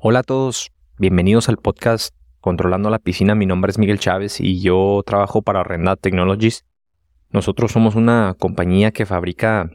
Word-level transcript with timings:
Hola 0.00 0.20
a 0.20 0.22
todos, 0.22 0.70
bienvenidos 0.96 1.48
al 1.48 1.56
podcast 1.56 2.14
Controlando 2.40 2.88
la 2.88 3.00
Piscina. 3.00 3.34
Mi 3.34 3.46
nombre 3.46 3.72
es 3.72 3.78
Miguel 3.78 3.98
Chávez 3.98 4.40
y 4.40 4.60
yo 4.60 5.02
trabajo 5.04 5.42
para 5.42 5.64
Renat 5.64 6.00
Technologies. 6.00 6.64
Nosotros 7.30 7.72
somos 7.72 7.96
una 7.96 8.36
compañía 8.38 8.92
que 8.92 9.06
fabrica 9.06 9.72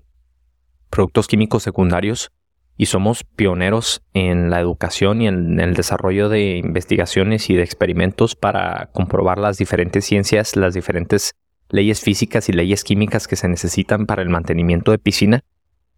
productos 0.90 1.28
químicos 1.28 1.64
secundarios 1.64 2.32
y 2.78 2.86
somos 2.86 3.26
pioneros 3.26 4.02
en 4.14 4.50
la 4.50 4.62
educación 4.62 5.22
y 5.22 5.28
en 5.28 5.60
el 5.60 5.74
desarrollo 5.74 6.30
de 6.30 6.56
investigaciones 6.56 7.50
y 7.50 7.56
de 7.56 7.64
experimentos 7.64 8.38
para 8.38 8.92
comprobar 8.94 9.40
las 9.40 9.58
diferentes 9.58 10.06
ciencias, 10.06 10.56
las 10.56 10.74
diferentes 10.74 11.34
leyes 11.68 12.00
físicas 12.00 12.48
y 12.48 12.54
leyes 12.54 12.86
químicas 12.86 13.28
que 13.28 13.36
se 13.36 13.50
necesitan 13.50 14.06
para 14.06 14.22
el 14.22 14.30
mantenimiento 14.30 14.92
de 14.92 15.00
piscina, 15.00 15.44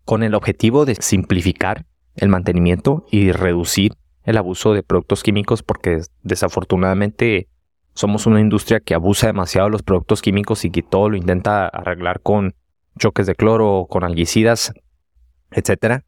con 0.04 0.24
el 0.24 0.34
objetivo 0.34 0.86
de 0.86 0.96
simplificar 0.96 1.86
el 2.16 2.30
mantenimiento 2.30 3.06
y 3.12 3.32
reducir 3.32 3.92
el 4.26 4.38
abuso 4.38 4.74
de 4.74 4.84
productos 4.84 5.24
químicos 5.24 5.64
porque 5.64 6.02
desafortunadamente 6.24 7.48
somos 7.94 8.26
una 8.26 8.42
industria 8.42 8.82
que 8.82 8.94
abusa 8.94 9.28
demasiado 9.28 9.68
de 9.68 9.72
los 9.72 9.84
productos 9.84 10.22
químicos 10.22 10.66
y 10.66 10.72
que 10.72 10.84
todo 10.84 11.10
lo 11.10 11.16
intenta 11.16 11.68
arreglar 11.68 12.20
con 12.22 12.56
choques 13.00 13.26
de 13.28 13.36
cloro, 13.36 13.88
con 13.90 14.04
algicidas, 14.04 14.74
etc. 15.52 16.04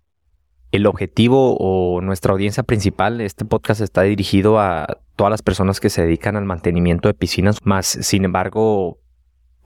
El 0.72 0.86
objetivo 0.86 1.56
o 1.58 2.02
nuestra 2.02 2.34
audiencia 2.34 2.64
principal, 2.64 3.22
este 3.22 3.46
podcast 3.46 3.82
está 3.82 4.02
dirigido 4.02 4.60
a 4.60 4.98
todas 5.16 5.32
las 5.32 5.42
personas 5.42 5.80
que 5.80 5.90
se 5.90 6.02
dedican 6.02 6.36
al 6.36 6.46
mantenimiento 6.46 7.08
de 7.08 7.14
piscinas, 7.14 7.66
más 7.66 7.86
sin 7.86 8.26
embargo 8.26 9.00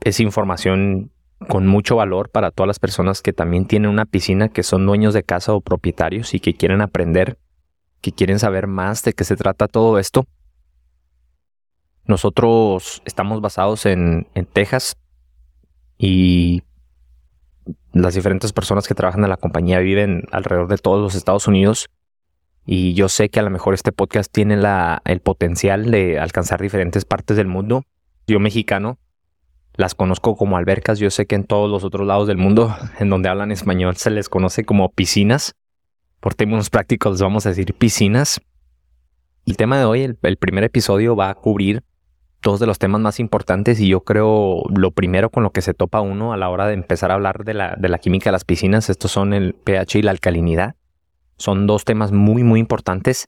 es 0.00 0.20
información 0.20 1.10
con 1.48 1.66
mucho 1.66 1.96
valor 1.96 2.30
para 2.30 2.50
todas 2.52 2.68
las 2.68 2.78
personas 2.78 3.20
que 3.22 3.32
también 3.32 3.66
tienen 3.66 3.90
una 3.90 4.04
piscina, 4.04 4.48
que 4.48 4.62
son 4.62 4.86
dueños 4.86 5.14
de 5.14 5.24
casa 5.24 5.54
o 5.54 5.60
propietarios 5.60 6.34
y 6.34 6.40
que 6.40 6.54
quieren 6.54 6.80
aprender 6.80 7.38
que 8.02 8.12
quieren 8.12 8.38
saber 8.38 8.66
más 8.66 9.02
de 9.04 9.14
qué 9.14 9.24
se 9.24 9.36
trata 9.36 9.68
todo 9.68 9.98
esto. 9.98 10.26
Nosotros 12.04 13.00
estamos 13.06 13.40
basados 13.40 13.86
en, 13.86 14.26
Texas 14.52 14.96
y 15.96 16.64
las 17.92 18.14
diferentes 18.14 18.52
personas 18.52 18.88
que 18.88 18.94
trabajan 18.94 19.22
en 19.22 19.30
la 19.30 19.36
compañía 19.36 19.78
viven 19.78 20.24
alrededor 20.32 20.68
de 20.68 20.78
todos 20.78 21.00
los 21.00 21.14
Estados 21.14 21.46
Unidos. 21.46 21.88
Y 22.66 22.94
yo 22.94 23.08
sé 23.08 23.28
que 23.28 23.38
a 23.38 23.44
lo 23.44 23.50
mejor 23.50 23.74
este 23.74 23.92
podcast 23.92 24.30
tiene 24.32 24.56
la, 24.56 25.00
el 25.04 25.20
potencial 25.20 25.90
de 25.90 26.18
alcanzar 26.18 26.60
diferentes 26.60 27.04
partes 27.04 27.36
del 27.36 27.46
mundo. 27.46 27.84
Yo 28.26 28.40
mexicano 28.40 28.98
las 29.74 29.94
conozco 29.94 30.36
como 30.36 30.56
albercas. 30.56 30.98
Yo 30.98 31.10
sé 31.10 31.26
que 31.26 31.36
en 31.36 31.44
todos 31.44 31.70
los 31.70 31.84
otros 31.84 32.06
lados 32.06 32.26
del 32.26 32.36
mundo, 32.36 32.76
en 32.98 33.10
donde 33.10 33.28
hablan 33.28 33.52
español, 33.52 33.96
se 33.96 34.10
les 34.10 34.28
conoce 34.28 34.64
como 34.64 34.90
piscinas 34.90 35.54
por 36.22 36.36
términos 36.36 36.70
prácticos 36.70 37.20
vamos 37.20 37.46
a 37.46 37.48
decir 37.48 37.74
piscinas. 37.74 38.40
El 39.44 39.56
tema 39.56 39.76
de 39.76 39.84
hoy, 39.84 40.02
el, 40.02 40.36
primer 40.36 40.62
episodio 40.62 41.16
va 41.16 41.30
a 41.30 41.34
cubrir 41.34 41.82
dos 42.42 42.60
de 42.60 42.66
los 42.66 42.78
temas 42.78 43.00
más 43.00 43.18
importantes 43.18 43.80
y 43.80 43.88
yo 43.88 44.04
creo 44.04 44.62
lo 44.72 44.92
primero 44.92 45.30
con 45.30 45.42
lo 45.42 45.50
que 45.50 45.62
se 45.62 45.74
topa 45.74 46.00
uno 46.00 46.32
a 46.32 46.36
la 46.36 46.48
hora 46.48 46.68
de 46.68 46.74
empezar 46.74 47.10
a 47.10 47.14
hablar 47.14 47.42
de 47.44 47.54
la, 47.54 47.98
química 48.00 48.30
de 48.30 48.32
las 48.32 48.44
piscinas, 48.44 48.88
estos 48.88 49.10
son 49.10 49.34
el 49.34 49.54
pH 49.54 49.98
y 49.98 50.02
la 50.02 50.12
alcalinidad. 50.12 50.76
Son 51.38 51.66
dos 51.66 51.84
temas 51.84 52.12
muy 52.12 52.44
muy 52.44 52.60
importantes 52.60 53.26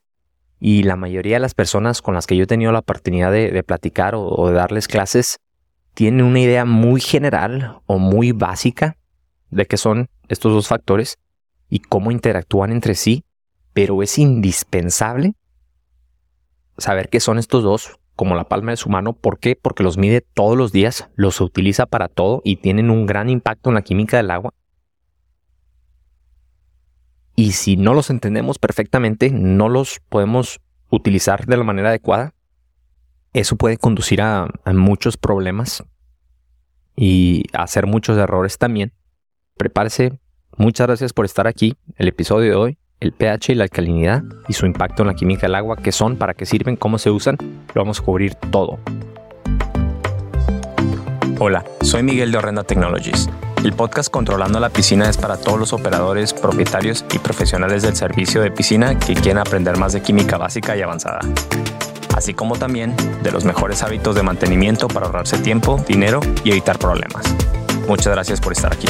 y 0.61 0.83
la 0.83 0.95
mayoría 0.95 1.35
de 1.35 1.41
las 1.41 1.53
personas 1.53 2.01
con 2.01 2.13
las 2.13 2.27
que 2.27 2.37
yo 2.37 2.43
he 2.43 2.47
tenido 2.47 2.71
la 2.71 2.79
oportunidad 2.79 3.29
de, 3.33 3.61
platicar 3.63 4.15
o, 4.15 4.47
de 4.47 4.53
darles 4.53 4.87
clases 4.87 5.39
tienen 5.95 6.25
una 6.25 6.39
idea 6.39 6.63
muy 6.63 7.01
general 7.01 7.79
o 7.87 7.99
muy 7.99 8.31
básica 8.31 8.95
de 9.49 9.65
qué 9.65 9.75
son 9.75 10.07
estos 10.29 10.53
dos 10.53 10.69
factores, 10.69 11.17
y 11.69 11.79
cómo 11.79 12.11
interactúan 12.11 12.71
entre 12.71 12.95
sí, 12.95 13.23
pero 13.73 14.01
es 14.03 14.17
indispensable 14.17 15.35
saber 16.77 17.09
qué 17.09 17.19
son 17.19 17.39
estos 17.39 17.63
dos 17.63 17.99
como 18.15 18.35
la 18.35 18.47
palma 18.47 18.71
de 18.71 18.77
su 18.77 18.89
mano. 18.89 19.13
¿Por 19.13 19.39
qué? 19.39 19.55
Porque 19.55 19.83
los 19.83 19.97
mide 19.97 20.21
todos 20.21 20.57
los 20.57 20.71
días, 20.71 21.09
los 21.15 21.41
utiliza 21.41 21.85
para 21.85 22.07
todo 22.07 22.41
y 22.43 22.57
tienen 22.57 22.89
un 22.89 23.05
gran 23.05 23.29
impacto 23.29 23.69
en 23.69 23.75
la 23.75 23.81
química 23.81 24.17
del 24.17 24.31
agua. 24.31 24.53
Y 27.35 27.51
si 27.51 27.75
no 27.75 27.93
los 27.93 28.09
entendemos 28.09 28.59
perfectamente, 28.59 29.29
no 29.29 29.67
los 29.67 29.99
podemos 30.07 30.61
utilizar 30.89 31.45
de 31.45 31.57
la 31.57 31.63
manera 31.63 31.89
adecuada, 31.89 32.33
eso 33.33 33.57
puede 33.57 33.77
conducir 33.77 34.21
a, 34.21 34.47
muchos 34.73 35.17
problemas 35.17 35.83
y 36.95 37.43
a 37.51 37.63
hacer 37.63 37.85
muchos 37.85 38.17
errores 38.17 38.57
también. 38.57 38.93
Prepárese 39.57 40.17
Muchas 40.57 40.87
gracias 40.87 41.11
por 41.11 41.25
estar 41.25 41.47
aquí. 41.47 41.75
El 41.97 42.07
episodio 42.07 42.49
de 42.49 42.55
hoy, 42.55 42.77
el 43.01 43.11
pH 43.11 43.51
y 43.51 43.55
la 43.55 43.65
alcalinidad 43.65 44.23
y 44.47 44.53
su 44.53 44.65
impacto 44.65 45.03
en 45.03 45.07
la 45.07 45.13
química 45.13 45.47
del 45.47 45.55
agua, 45.55 45.75
qué 45.75 45.91
son, 45.91 46.15
para 46.15 46.33
qué 46.33 46.45
sirven, 46.45 46.77
cómo 46.77 46.97
se 46.97 47.11
usan, 47.11 47.37
lo 47.73 47.81
vamos 47.81 47.99
a 47.99 48.03
cubrir 48.03 48.35
todo. 48.35 48.79
Hola, 51.39 51.65
soy 51.81 52.03
Miguel 52.03 52.31
de 52.31 52.37
Horrenda 52.37 52.63
Technologies. 52.63 53.29
El 53.65 53.73
podcast 53.73 54.09
Controlando 54.09 54.61
la 54.61 54.69
Piscina 54.69 55.09
es 55.09 55.17
para 55.17 55.35
todos 55.35 55.59
los 55.59 55.73
operadores, 55.73 56.33
propietarios 56.33 57.03
y 57.13 57.19
profesionales 57.19 57.83
del 57.83 57.97
servicio 57.97 58.41
de 58.41 58.51
piscina 58.51 58.97
que 58.97 59.13
quieren 59.13 59.39
aprender 59.39 59.77
más 59.77 59.91
de 59.91 60.01
química 60.01 60.37
básica 60.37 60.77
y 60.77 60.81
avanzada, 60.81 61.19
así 62.15 62.33
como 62.33 62.55
también 62.55 62.95
de 63.23 63.31
los 63.31 63.43
mejores 63.43 63.83
hábitos 63.83 64.15
de 64.15 64.23
mantenimiento 64.23 64.87
para 64.87 65.07
ahorrarse 65.07 65.37
tiempo, 65.39 65.83
dinero 65.85 66.21
y 66.45 66.51
evitar 66.51 66.79
problemas. 66.79 67.25
Muchas 67.89 68.13
gracias 68.13 68.39
por 68.39 68.53
estar 68.53 68.71
aquí. 68.71 68.87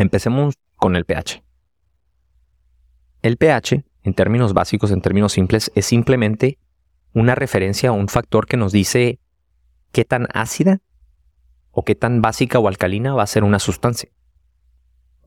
Empecemos 0.00 0.54
con 0.76 0.96
el 0.96 1.04
pH. 1.04 1.42
El 3.20 3.36
pH, 3.36 3.84
en 4.02 4.14
términos 4.14 4.54
básicos, 4.54 4.92
en 4.92 5.02
términos 5.02 5.32
simples, 5.32 5.70
es 5.74 5.84
simplemente 5.84 6.58
una 7.12 7.34
referencia 7.34 7.90
a 7.90 7.92
un 7.92 8.08
factor 8.08 8.46
que 8.46 8.56
nos 8.56 8.72
dice 8.72 9.18
qué 9.92 10.06
tan 10.06 10.26
ácida 10.32 10.80
o 11.70 11.84
qué 11.84 11.96
tan 11.96 12.22
básica 12.22 12.58
o 12.58 12.66
alcalina 12.66 13.12
va 13.12 13.24
a 13.24 13.26
ser 13.26 13.44
una 13.44 13.58
sustancia. 13.58 14.08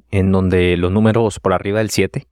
En 0.09 0.31
donde 0.31 0.75
los 0.75 0.91
números 0.91 1.39
por 1.39 1.53
arriba 1.53 1.77
del 1.77 1.91
7 1.91 2.27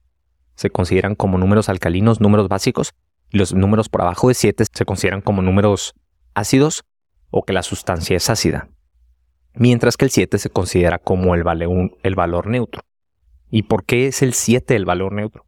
se 0.56 0.70
consideran 0.70 1.14
como 1.14 1.38
números 1.38 1.68
alcalinos, 1.68 2.20
números 2.20 2.48
básicos, 2.48 2.92
y 3.30 3.38
los 3.38 3.54
números 3.54 3.88
por 3.88 4.00
abajo 4.00 4.26
de 4.26 4.34
7 4.34 4.64
se 4.64 4.84
consideran 4.84 5.20
como 5.20 5.42
números 5.42 5.94
ácidos 6.34 6.82
o 7.30 7.44
que 7.44 7.52
la 7.52 7.62
sustancia 7.62 8.16
es 8.16 8.28
ácida 8.28 8.71
mientras 9.54 9.96
que 9.96 10.06
el 10.06 10.10
7 10.10 10.38
se 10.38 10.50
considera 10.50 10.98
como 10.98 11.34
el, 11.34 11.42
valor 11.42 12.46
neutro. 12.46 12.82
¿Y 13.50 13.64
por 13.64 13.84
qué 13.84 14.06
es 14.06 14.22
el 14.22 14.34
7 14.34 14.74
el 14.74 14.84
valor 14.84 15.12
neutro? 15.12 15.44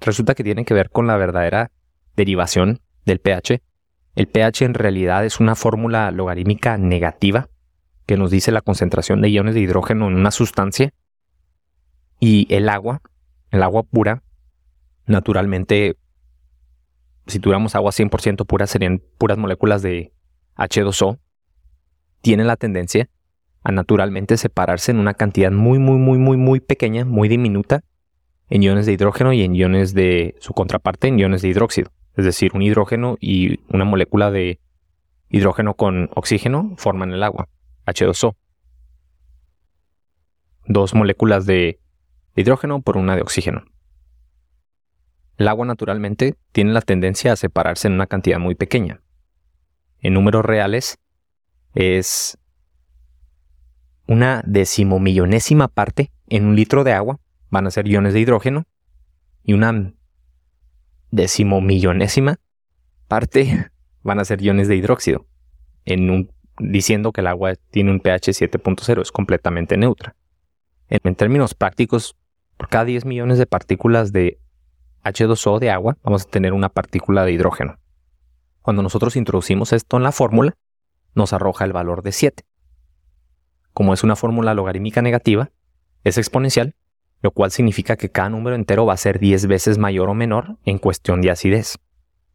Resulta 0.00 0.34
que 0.34 0.44
tiene 0.44 0.64
que 0.64 0.74
ver 0.74 0.90
con 0.90 1.06
la 1.06 1.16
verdadera 1.16 1.70
derivación 2.16 2.80
del 3.04 3.20
pH. 3.20 3.62
El 4.14 4.28
pH 4.28 4.64
en 4.64 4.74
realidad 4.74 5.24
es 5.24 5.40
una 5.40 5.54
fórmula 5.54 6.10
logarítmica 6.10 6.78
negativa 6.78 7.48
que 8.06 8.16
nos 8.16 8.30
dice 8.30 8.52
la 8.52 8.62
concentración 8.62 9.20
de 9.20 9.28
iones 9.30 9.54
de 9.54 9.60
hidrógeno 9.60 10.08
en 10.08 10.14
una 10.14 10.30
sustancia 10.30 10.92
y 12.20 12.52
el 12.52 12.68
agua, 12.68 13.02
el 13.50 13.62
agua 13.62 13.82
pura, 13.82 14.22
naturalmente, 15.06 15.96
si 17.26 17.38
tuviéramos 17.38 17.74
agua 17.74 17.92
100% 17.92 18.46
pura, 18.46 18.66
serían 18.66 19.02
puras 19.18 19.38
moléculas 19.38 19.82
de 19.82 20.12
H2O, 20.56 21.18
tiene 22.20 22.44
la 22.44 22.56
tendencia 22.56 23.08
a 23.62 23.72
naturalmente 23.72 24.36
separarse 24.36 24.92
en 24.92 24.98
una 24.98 25.14
cantidad 25.14 25.50
muy, 25.50 25.78
muy, 25.78 25.98
muy, 25.98 26.18
muy, 26.18 26.36
muy 26.36 26.60
pequeña, 26.60 27.04
muy 27.04 27.28
diminuta, 27.28 27.82
en 28.50 28.62
iones 28.62 28.86
de 28.86 28.92
hidrógeno 28.92 29.32
y 29.32 29.42
en 29.42 29.54
iones 29.54 29.94
de 29.94 30.34
su 30.40 30.54
contraparte, 30.54 31.08
en 31.08 31.18
iones 31.18 31.42
de 31.42 31.48
hidróxido. 31.48 31.90
Es 32.16 32.24
decir, 32.24 32.52
un 32.54 32.62
hidrógeno 32.62 33.16
y 33.20 33.60
una 33.68 33.84
molécula 33.84 34.30
de 34.30 34.60
hidrógeno 35.28 35.74
con 35.74 36.10
oxígeno 36.14 36.74
forman 36.76 37.12
el 37.12 37.22
agua, 37.22 37.48
H2O. 37.86 38.34
Dos 40.66 40.94
moléculas 40.94 41.46
de 41.46 41.78
hidrógeno 42.34 42.80
por 42.80 42.96
una 42.96 43.16
de 43.16 43.22
oxígeno. 43.22 43.64
El 45.36 45.46
agua 45.46 45.66
naturalmente 45.66 46.34
tiene 46.52 46.72
la 46.72 46.80
tendencia 46.80 47.32
a 47.32 47.36
separarse 47.36 47.86
en 47.86 47.94
una 47.94 48.06
cantidad 48.06 48.38
muy 48.38 48.54
pequeña. 48.54 49.00
En 50.00 50.14
números 50.14 50.44
reales, 50.44 50.98
es 51.78 52.36
una 54.08 54.42
decimomillonésima 54.44 55.68
parte 55.68 56.10
en 56.26 56.46
un 56.46 56.56
litro 56.56 56.82
de 56.82 56.92
agua 56.92 57.20
van 57.50 57.68
a 57.68 57.70
ser 57.70 57.86
iones 57.86 58.14
de 58.14 58.20
hidrógeno 58.20 58.64
y 59.44 59.52
una 59.52 59.94
decimomillonésima 61.12 62.40
parte 63.06 63.70
van 64.02 64.18
a 64.18 64.24
ser 64.24 64.42
iones 64.42 64.66
de 64.66 64.74
hidróxido, 64.74 65.26
en 65.84 66.10
un, 66.10 66.32
diciendo 66.58 67.12
que 67.12 67.20
el 67.20 67.28
agua 67.28 67.54
tiene 67.70 67.92
un 67.92 68.00
pH 68.00 68.32
7.0, 68.32 69.00
es 69.00 69.12
completamente 69.12 69.76
neutra. 69.76 70.16
En, 70.88 70.98
en 71.04 71.14
términos 71.14 71.54
prácticos, 71.54 72.16
por 72.56 72.68
cada 72.68 72.86
10 72.86 73.04
millones 73.04 73.38
de 73.38 73.46
partículas 73.46 74.10
de 74.10 74.40
H2O 75.04 75.60
de 75.60 75.70
agua, 75.70 75.96
vamos 76.02 76.26
a 76.26 76.30
tener 76.30 76.54
una 76.54 76.70
partícula 76.70 77.24
de 77.24 77.32
hidrógeno. 77.32 77.78
Cuando 78.62 78.82
nosotros 78.82 79.14
introducimos 79.14 79.72
esto 79.72 79.96
en 79.96 80.02
la 80.02 80.12
fórmula, 80.12 80.56
nos 81.14 81.32
arroja 81.32 81.64
el 81.64 81.72
valor 81.72 82.02
de 82.02 82.12
7. 82.12 82.44
como 83.72 83.94
es 83.94 84.02
una 84.02 84.16
fórmula 84.16 84.54
logarítmica 84.54 85.02
negativa, 85.02 85.50
es 86.02 86.18
exponencial, 86.18 86.74
lo 87.22 87.30
cual 87.30 87.50
significa 87.52 87.96
que 87.96 88.10
cada 88.10 88.28
número 88.28 88.56
entero 88.56 88.86
va 88.86 88.94
a 88.94 88.96
ser 88.96 89.20
10 89.20 89.46
veces 89.46 89.78
mayor 89.78 90.08
o 90.08 90.14
menor 90.14 90.58
en 90.64 90.78
cuestión 90.78 91.20
de 91.20 91.30
acidez. 91.30 91.78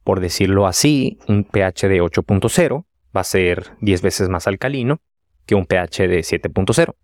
Por 0.03 0.19
decirlo 0.19 0.67
así, 0.67 1.19
un 1.27 1.43
pH 1.43 1.87
de 1.87 2.01
8.0 2.01 2.85
va 3.15 3.21
a 3.21 3.23
ser 3.25 3.71
10 3.81 4.01
veces 4.01 4.29
más 4.29 4.47
alcalino 4.47 5.01
que 5.45 5.55
un 5.55 5.65
pH 5.65 6.07
de 6.07 6.19
7.0. 6.19 6.95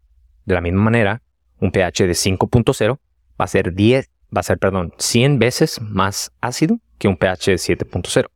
De 0.46 0.54
la 0.54 0.62
misma 0.62 0.84
manera, 0.84 1.22
un 1.60 1.72
pH 1.72 2.08
de 2.08 2.14
5.0 2.14 2.98
va 3.40 3.46
a 3.46 3.48
ser 3.48 3.74
10, 3.74 4.10
va 4.36 4.40
a 4.40 4.44
ser, 4.44 4.58
perdón, 4.58 4.94
100 4.98 5.40
veces 5.40 5.82
más 5.82 6.32
ácido 6.42 6.80
que 6.98 7.08
un 7.08 7.18
pH 7.18 7.52
de 7.52 7.58
7.0. 7.58 8.28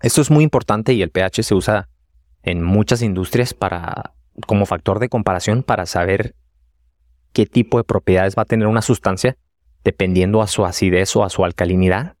Esto 0.00 0.20
es 0.20 0.30
muy 0.30 0.44
importante 0.44 0.92
y 0.92 1.02
el 1.02 1.10
pH 1.10 1.42
se 1.42 1.54
usa 1.54 1.88
en 2.50 2.62
muchas 2.62 3.02
industrias 3.02 3.54
para 3.54 4.14
como 4.46 4.66
factor 4.66 4.98
de 4.98 5.08
comparación 5.08 5.62
para 5.62 5.86
saber 5.86 6.34
qué 7.32 7.46
tipo 7.46 7.78
de 7.78 7.84
propiedades 7.84 8.36
va 8.36 8.42
a 8.42 8.46
tener 8.46 8.66
una 8.68 8.82
sustancia 8.82 9.36
dependiendo 9.84 10.42
a 10.42 10.46
su 10.46 10.64
acidez 10.64 11.14
o 11.16 11.24
a 11.24 11.30
su 11.30 11.44
alcalinidad. 11.44 12.16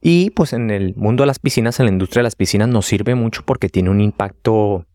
Y 0.00 0.30
pues 0.30 0.52
en 0.52 0.70
el 0.70 0.94
mundo 0.94 1.22
de 1.22 1.26
las 1.26 1.38
piscinas, 1.38 1.80
en 1.80 1.86
la 1.86 1.92
industria 1.92 2.20
de 2.20 2.24
las 2.24 2.36
piscinas 2.36 2.68
nos 2.68 2.86
sirve 2.86 3.14
mucho 3.14 3.42
porque 3.44 3.68
tiene 3.68 3.90
un 3.90 4.00
impacto 4.00 4.86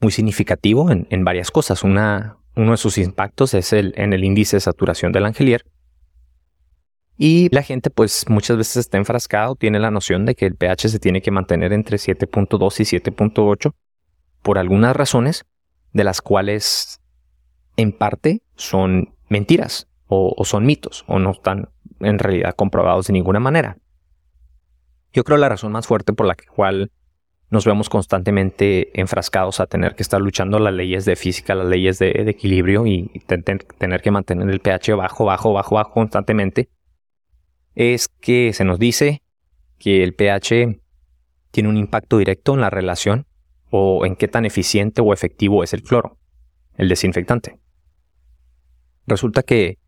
muy 0.00 0.12
significativo 0.12 0.90
en, 0.90 1.24
varias 1.24 1.50
cosas. 1.50 1.82
Una, 1.82 2.36
uno 2.54 2.72
de 2.72 2.76
sus 2.76 2.98
impactos 2.98 3.54
es 3.54 3.72
el, 3.72 3.94
en 3.96 4.12
el 4.12 4.24
índice 4.24 4.56
de 4.56 4.60
saturación 4.60 5.12
del 5.12 5.26
angelier. 5.26 5.64
Y 7.20 7.52
la 7.52 7.62
gente 7.62 7.90
pues 7.90 8.26
muchas 8.28 8.56
veces 8.56 8.76
está 8.76 8.96
enfrascado, 8.96 9.56
tiene 9.56 9.80
la 9.80 9.90
noción 9.90 10.24
de 10.24 10.36
que 10.36 10.46
el 10.46 10.54
pH 10.54 10.88
se 10.88 11.00
tiene 11.00 11.20
que 11.20 11.32
mantener 11.32 11.72
entre 11.72 11.96
7.2 11.96 12.80
y 12.80 12.98
7.8 13.00 13.74
por 14.40 14.56
algunas 14.56 14.94
razones 14.94 15.44
de 15.92 16.04
las 16.04 16.22
cuales 16.22 17.00
en 17.76 17.90
parte 17.90 18.42
son 18.54 19.16
mentiras 19.28 19.88
o, 20.06 20.32
son 20.44 20.64
mitos 20.64 21.04
o 21.08 21.18
no 21.18 21.32
están 21.32 21.68
en 21.98 22.20
realidad 22.20 22.54
comprobados 22.54 23.08
de 23.08 23.14
ninguna 23.14 23.40
manera. 23.40 23.78
Yo 25.12 25.24
creo 25.24 25.38
la 25.38 25.48
razón 25.48 25.72
más 25.72 25.88
fuerte 25.88 26.12
por 26.12 26.26
la 26.26 26.36
cual 26.54 26.92
nos 27.50 27.64
vemos 27.64 27.88
constantemente 27.88 29.00
enfrascados 29.00 29.58
a 29.58 29.66
tener 29.66 29.96
que 29.96 30.04
estar 30.04 30.20
luchando 30.20 30.60
las 30.60 30.72
leyes 30.72 31.04
de 31.04 31.16
física, 31.16 31.56
las 31.56 31.66
leyes 31.66 31.98
de, 31.98 32.10
equilibrio 32.28 32.86
y 32.86 33.10
tener 33.26 34.02
que 34.02 34.10
mantener 34.12 34.48
el 34.50 34.60
pH 34.60 34.94
bajo, 34.94 35.24
bajo, 35.24 35.52
bajo, 35.52 35.74
bajo 35.74 35.92
constantemente, 35.92 36.68
es 37.78 38.08
que 38.08 38.52
se 38.54 38.64
nos 38.64 38.80
dice 38.80 39.22
que 39.78 40.02
el 40.02 40.12
pH 40.12 40.80
tiene 41.52 41.68
un 41.68 41.76
impacto 41.76 42.18
directo 42.18 42.54
en 42.54 42.60
la 42.60 42.70
relación 42.70 43.24
o 43.70 44.04
en 44.04 44.16
qué 44.16 44.26
tan 44.26 44.44
eficiente 44.44 45.00
o 45.00 45.12
efectivo 45.12 45.62
es 45.62 45.72
el 45.72 45.84
cloro, 45.84 46.18
el 46.76 46.88
desinfectante. 46.88 47.56
Resulta 49.06 49.44
que 49.44 49.78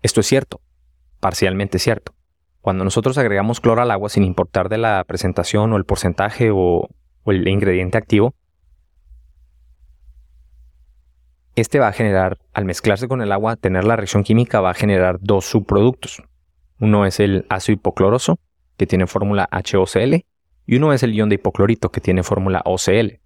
esto 0.00 0.20
es 0.20 0.26
cierto, 0.26 0.62
parcialmente 1.20 1.78
cierto. 1.78 2.14
Cuando 2.62 2.84
nosotros 2.84 3.18
agregamos 3.18 3.60
cloro 3.60 3.82
al 3.82 3.90
agua 3.90 4.08
sin 4.08 4.24
importar 4.24 4.70
de 4.70 4.78
la 4.78 5.04
presentación 5.06 5.74
o 5.74 5.76
el 5.76 5.84
porcentaje 5.84 6.50
o, 6.50 6.88
el 7.26 7.46
ingrediente 7.48 7.98
activo, 7.98 8.34
este 11.54 11.80
va 11.80 11.88
a 11.88 11.92
generar, 11.92 12.38
al 12.54 12.64
mezclarse 12.64 13.08
con 13.08 13.20
el 13.20 13.30
agua, 13.30 13.56
tener 13.56 13.84
la 13.84 13.96
reacción 13.96 14.22
química, 14.24 14.62
va 14.62 14.70
a 14.70 14.74
generar 14.74 15.18
dos 15.20 15.44
subproductos. 15.44 16.22
Uno 16.78 17.06
es 17.06 17.20
el 17.20 17.46
ácido 17.48 17.74
hipocloroso, 17.74 18.38
que 18.76 18.86
tiene 18.86 19.06
fórmula 19.06 19.48
HOCl, 19.50 20.24
y 20.66 20.76
uno 20.76 20.92
es 20.92 21.02
el 21.02 21.14
ion 21.14 21.28
de 21.28 21.36
hipoclorito, 21.36 21.90
que 21.90 22.00
tiene 22.00 22.22
fórmula 22.22 22.62
OCl. 22.64 23.20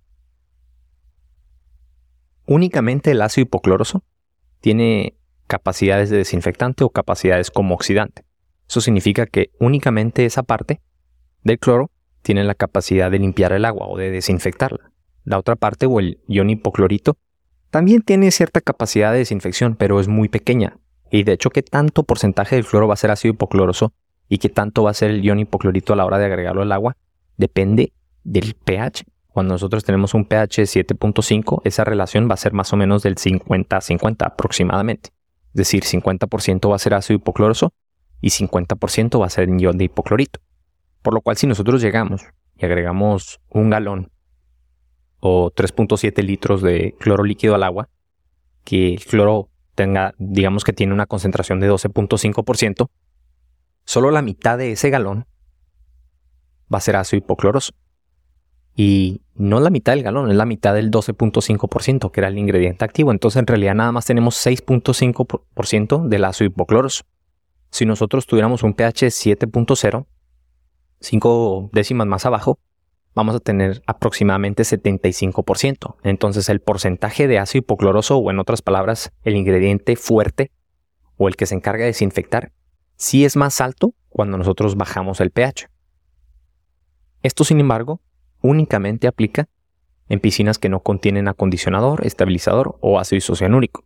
Únicamente 2.47 3.12
el 3.12 3.23
ácido 3.23 3.44
hipocloroso 3.44 4.05
tiene 4.61 5.14
capacidades 5.47 6.11
de 6.11 6.19
desinfectante 6.19 6.85
o 6.85 6.91
capacidades 6.91 7.50
como 7.50 7.75
oxidante. 7.75 8.25
Eso 8.69 8.81
significa 8.81 9.26
que 9.26 9.50
únicamente 9.58 10.25
esa 10.26 10.43
parte 10.43 10.81
del 11.43 11.58
cloro 11.58 11.91
tiene 12.23 12.44
la 12.44 12.55
capacidad 12.55 13.11
de 13.11 13.19
limpiar 13.19 13.53
el 13.53 13.64
agua 13.64 13.87
o 13.88 13.96
de 13.96 14.11
desinfectarla. 14.11 14.93
La 15.25 15.38
otra 15.38 15.56
parte 15.56 15.87
o 15.87 15.99
el 15.99 16.20
ion 16.29 16.50
hipoclorito 16.50 17.17
también 17.70 18.03
tiene 18.03 18.31
cierta 18.31 18.61
capacidad 18.61 19.12
de 19.12 19.19
desinfección, 19.19 19.76
pero 19.76 19.99
es 19.99 20.08
muy 20.08 20.29
pequeña. 20.29 20.76
Y 21.11 21.25
de 21.25 21.33
hecho, 21.33 21.51
qué 21.51 21.62
tanto 21.62 22.05
porcentaje 22.05 22.57
del 22.57 22.67
cloro 22.67 22.89
va 22.89 22.95
a 22.95 22.97
ser 22.97 23.11
ácido 23.11 23.35
hipocloroso 23.35 23.93
y 24.29 24.39
qué 24.39 24.49
tanto 24.49 24.85
va 24.85 24.91
a 24.91 24.95
ser 24.95 25.11
el 25.11 25.23
ion 25.23 25.41
hipoclorito 25.41 25.93
a 25.93 25.97
la 25.97 26.07
hora 26.07 26.19
de 26.19 26.27
agregarlo 26.27 26.62
al 26.62 26.73
agua 26.73 26.97
depende 27.37 27.93
del 28.23 28.55
pH. 28.55 29.05
Cuando 29.29 29.55
nosotros 29.55 29.85
tenemos 29.85 30.15
un 30.15 30.25
pH 30.25 30.62
de 30.62 30.67
7.5, 30.67 31.62
esa 31.65 31.85
relación 31.85 32.29
va 32.29 32.35
a 32.35 32.37
ser 32.37 32.53
más 32.53 32.73
o 32.73 32.77
menos 32.77 33.03
del 33.03 33.17
50-50 33.17 34.25
aproximadamente. 34.25 35.11
Es 35.49 35.55
decir, 35.55 35.85
50% 35.85 36.71
va 36.71 36.77
a 36.77 36.79
ser 36.79 36.95
ácido 36.95 37.17
hipocloroso 37.17 37.73
y 38.21 38.29
50% 38.31 39.21
va 39.21 39.27
a 39.27 39.31
ser 39.31 39.49
ion 39.49 39.79
de 39.79 39.85
hipoclorito. 39.85 40.41
Por 41.03 41.15
lo 41.15 41.23
cual 41.23 41.37
si 41.37 41.47
nosotros 41.47 41.81
llegamos 41.81 42.23
y 42.56 42.65
agregamos 42.65 43.41
un 43.49 43.71
galón 43.71 44.11
o 45.21 45.51
3.7 45.51 46.23
litros 46.23 46.63
de 46.63 46.95
cloro 46.99 47.25
líquido 47.25 47.55
al 47.55 47.63
agua, 47.63 47.89
que 48.65 48.95
el 48.95 49.05
cloro 49.05 49.50
tenga, 49.81 50.15
digamos 50.19 50.62
que 50.62 50.75
tiene 50.75 50.93
una 50.93 51.06
concentración 51.06 51.59
de 51.59 51.71
12.5%, 51.71 52.91
solo 53.87 54.11
la 54.11 54.21
mitad 54.21 54.59
de 54.59 54.73
ese 54.73 54.91
galón 54.91 55.25
va 56.73 56.77
a 56.77 56.82
ser 56.82 56.97
ácido 56.97 57.17
hipocloroso. 57.17 57.73
Y 58.77 59.23
no 59.35 59.59
la 59.59 59.71
mitad 59.71 59.94
del 59.94 60.03
galón, 60.03 60.31
es 60.31 60.37
la 60.37 60.44
mitad 60.44 60.75
del 60.75 60.91
12.5%, 60.91 62.11
que 62.11 62.21
era 62.21 62.29
el 62.29 62.37
ingrediente 62.37 62.85
activo. 62.85 63.11
Entonces 63.11 63.41
en 63.41 63.47
realidad 63.47 63.75
nada 63.75 63.91
más 63.91 64.05
tenemos 64.05 64.37
6.5% 64.47 66.09
del 66.09 66.25
ácido 66.27 66.50
hipocloroso. 66.50 67.05
Si 67.71 67.87
nosotros 67.87 68.27
tuviéramos 68.27 68.62
un 68.62 68.75
pH 68.75 69.06
7.0, 69.06 70.05
5 71.00 71.71
décimas 71.73 72.06
más 72.06 72.27
abajo, 72.27 72.59
vamos 73.15 73.35
a 73.35 73.41
tener 73.41 73.83
aproximadamente 73.87 74.62
75%. 74.62 75.97
Entonces 76.03 76.49
el 76.49 76.61
porcentaje 76.61 77.29
de 77.29 77.39
ácido 77.39 77.61
hipocloroso, 77.61 78.19
o 78.19 78.31
en 78.31 78.39
otras 78.39 78.62
palabras, 78.62 79.12
el 79.25 79.37
ingrediente 79.37 79.97
fuerte 79.97 80.51
o 81.17 81.29
el 81.29 81.37
que 81.37 81.47
se 81.47 81.55
encarga 81.55 81.83
de 81.83 81.89
desinfectar, 81.89 82.53
sí 82.97 83.25
es 83.25 83.37
más 83.37 83.61
alto 83.61 83.95
cuando 84.09 84.39
nosotros 84.39 84.77
bajamos 84.77 85.21
el 85.21 85.31
pH. 85.31 85.69
Esto, 87.23 87.45
sin 87.45 87.61
embargo, 87.61 88.01
únicamente 88.41 89.07
aplica 89.07 89.49
en 90.09 90.21
piscinas 90.21 90.59
que 90.59 90.69
no 90.69 90.81
contienen 90.81 91.29
acondicionador, 91.29 92.06
estabilizador 92.06 92.79
o 92.81 92.99
ácido 92.99 93.19
isocianúrico. 93.19 93.85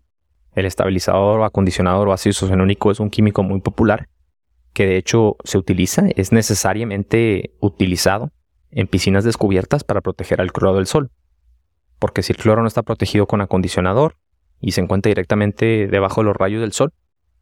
El 0.54 0.66
estabilizador 0.66 1.40
o 1.40 1.44
acondicionador 1.44 2.08
o 2.08 2.12
ácido 2.12 2.30
isocianúrico 2.30 2.90
es 2.90 3.00
un 3.00 3.10
químico 3.10 3.42
muy 3.42 3.60
popular 3.60 4.08
que 4.72 4.86
de 4.86 4.96
hecho 4.96 5.36
se 5.44 5.56
utiliza, 5.56 6.04
es 6.16 6.32
necesariamente 6.32 7.54
utilizado 7.60 8.32
en 8.74 8.88
piscinas 8.88 9.24
descubiertas 9.24 9.84
para 9.84 10.00
proteger 10.00 10.40
al 10.40 10.52
cloro 10.52 10.76
del 10.76 10.86
sol. 10.86 11.10
Porque 11.98 12.22
si 12.22 12.32
el 12.32 12.38
cloro 12.38 12.60
no 12.60 12.68
está 12.68 12.82
protegido 12.82 13.26
con 13.26 13.40
acondicionador 13.40 14.16
y 14.60 14.72
se 14.72 14.80
encuentra 14.80 15.10
directamente 15.10 15.86
debajo 15.86 16.20
de 16.20 16.26
los 16.26 16.36
rayos 16.36 16.60
del 16.60 16.72
sol, 16.72 16.92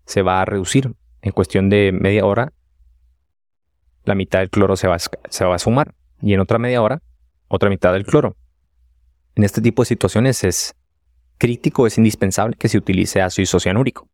se 0.05 0.23
va 0.23 0.41
a 0.41 0.45
reducir. 0.45 0.95
En 1.23 1.33
cuestión 1.33 1.71
de 1.71 1.93
media 1.93 2.27
hora, 2.27 2.53
la 4.05 4.15
mitad 4.15 4.41
del 4.41 4.51
cloro 4.51 4.77
se 4.77 4.89
va, 4.89 4.97
a, 4.97 4.99
se 4.99 5.45
va 5.45 5.55
a 5.55 5.59
sumar 5.59 5.95
y 6.21 6.35
en 6.35 6.41
otra 6.41 6.59
media 6.59 6.83
hora, 6.83 7.03
otra 7.49 7.71
mitad 7.71 7.93
del 7.93 8.05
cloro. 8.05 8.37
En 9.35 9.45
este 9.45 9.63
tipo 9.63 9.83
de 9.83 9.87
situaciones 9.87 10.45
es 10.45 10.75
crítico, 11.39 11.87
es 11.87 11.97
indispensable 11.97 12.57
que 12.59 12.69
se 12.69 12.77
utilice 12.77 13.23
ácido 13.23 13.45
isocianúrico. 13.45 14.09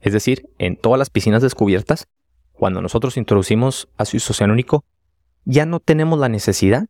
Es 0.00 0.12
decir, 0.12 0.50
en 0.58 0.76
todas 0.76 0.98
las 0.98 1.10
piscinas 1.10 1.42
descubiertas, 1.42 2.08
cuando 2.52 2.82
nosotros 2.82 3.16
introducimos 3.16 3.88
ácido 3.96 4.18
isocianúrico, 4.18 4.84
ya 5.44 5.66
no 5.66 5.80
tenemos 5.80 6.18
la 6.18 6.28
necesidad 6.28 6.86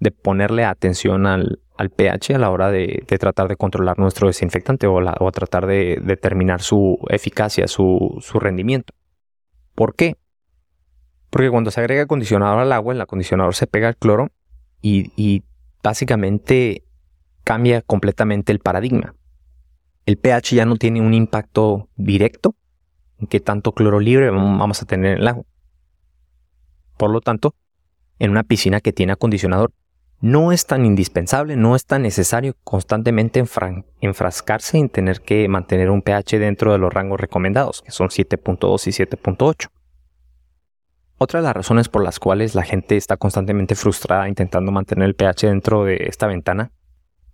de 0.00 0.10
ponerle 0.10 0.64
atención 0.64 1.26
al, 1.26 1.60
pH 1.96 2.34
a 2.34 2.38
la 2.38 2.50
hora 2.50 2.70
de, 2.70 3.04
tratar 3.18 3.48
de 3.48 3.56
controlar 3.56 3.98
nuestro 3.98 4.26
desinfectante 4.26 4.86
o, 4.86 4.98
a 4.98 5.32
tratar 5.32 5.66
de 5.66 6.00
determinar 6.02 6.62
su 6.62 6.98
eficacia, 7.08 7.66
su, 7.68 8.20
rendimiento. 8.34 8.94
¿Por 9.74 9.94
qué? 9.94 10.16
Porque 11.30 11.50
cuando 11.50 11.70
se 11.70 11.80
agrega 11.80 12.02
acondicionador 12.02 12.60
al 12.60 12.72
agua, 12.72 12.94
el 12.94 13.00
acondicionador 13.00 13.54
se 13.54 13.66
pega 13.66 13.88
al 13.88 13.96
cloro 13.96 14.28
y, 14.80 15.12
y 15.16 15.42
básicamente 15.82 16.84
cambia 17.44 17.82
completamente 17.82 18.52
el 18.52 18.60
paradigma 18.60 19.14
el 20.06 20.16
pH 20.16 20.54
ya 20.54 20.64
no 20.64 20.76
tiene 20.76 21.00
un 21.00 21.12
impacto 21.12 21.88
directo 21.96 22.54
en 23.18 23.26
qué 23.26 23.40
tanto 23.40 23.72
cloro 23.72 23.98
libre 23.98 24.30
vamos 24.30 24.80
a 24.80 24.86
tener 24.86 25.16
en 25.16 25.22
el 25.22 25.28
agua. 25.28 25.44
Por 26.96 27.10
lo 27.10 27.20
tanto, 27.20 27.54
en 28.18 28.30
una 28.30 28.42
piscina 28.42 28.80
que 28.80 28.92
tiene 28.92 29.12
acondicionador, 29.12 29.72
no 30.20 30.50
es 30.50 30.66
tan 30.66 30.86
indispensable, 30.86 31.56
no 31.56 31.76
es 31.76 31.84
tan 31.84 32.02
necesario 32.02 32.54
constantemente 32.64 33.44
enfrascarse 34.00 34.78
en 34.78 34.88
tener 34.88 35.20
que 35.20 35.46
mantener 35.48 35.90
un 35.90 36.02
pH 36.02 36.38
dentro 36.38 36.72
de 36.72 36.78
los 36.78 36.92
rangos 36.92 37.20
recomendados, 37.20 37.82
que 37.82 37.90
son 37.90 38.08
7.2 38.08 38.86
y 38.86 39.04
7.8. 39.04 39.68
Otra 41.18 41.40
de 41.40 41.44
las 41.44 41.56
razones 41.56 41.88
por 41.88 42.02
las 42.02 42.18
cuales 42.18 42.54
la 42.54 42.62
gente 42.62 42.96
está 42.96 43.16
constantemente 43.16 43.74
frustrada 43.74 44.28
intentando 44.28 44.72
mantener 44.72 45.06
el 45.06 45.14
pH 45.14 45.48
dentro 45.48 45.84
de 45.84 46.06
esta 46.08 46.26
ventana 46.26 46.72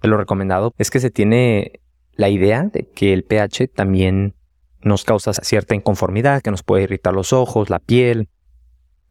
lo 0.09 0.17
recomendado 0.17 0.75
es 0.79 0.91
que 0.91 1.01
se 1.01 1.11
tiene 1.11 1.81
la 2.15 2.29
idea 2.29 2.63
de 2.65 2.89
que 2.89 3.13
el 3.13 3.25
pH 3.25 3.69
también 3.69 4.35
nos 4.83 5.05
causa 5.05 5.33
cierta 5.33 5.75
inconformidad, 5.75 6.43
que 6.43 6.51
nos 6.51 6.63
puede 6.63 6.85
irritar 6.85 7.15
los 7.15 7.33
ojos, 7.33 7.71
la 7.71 7.79
piel, 7.79 8.29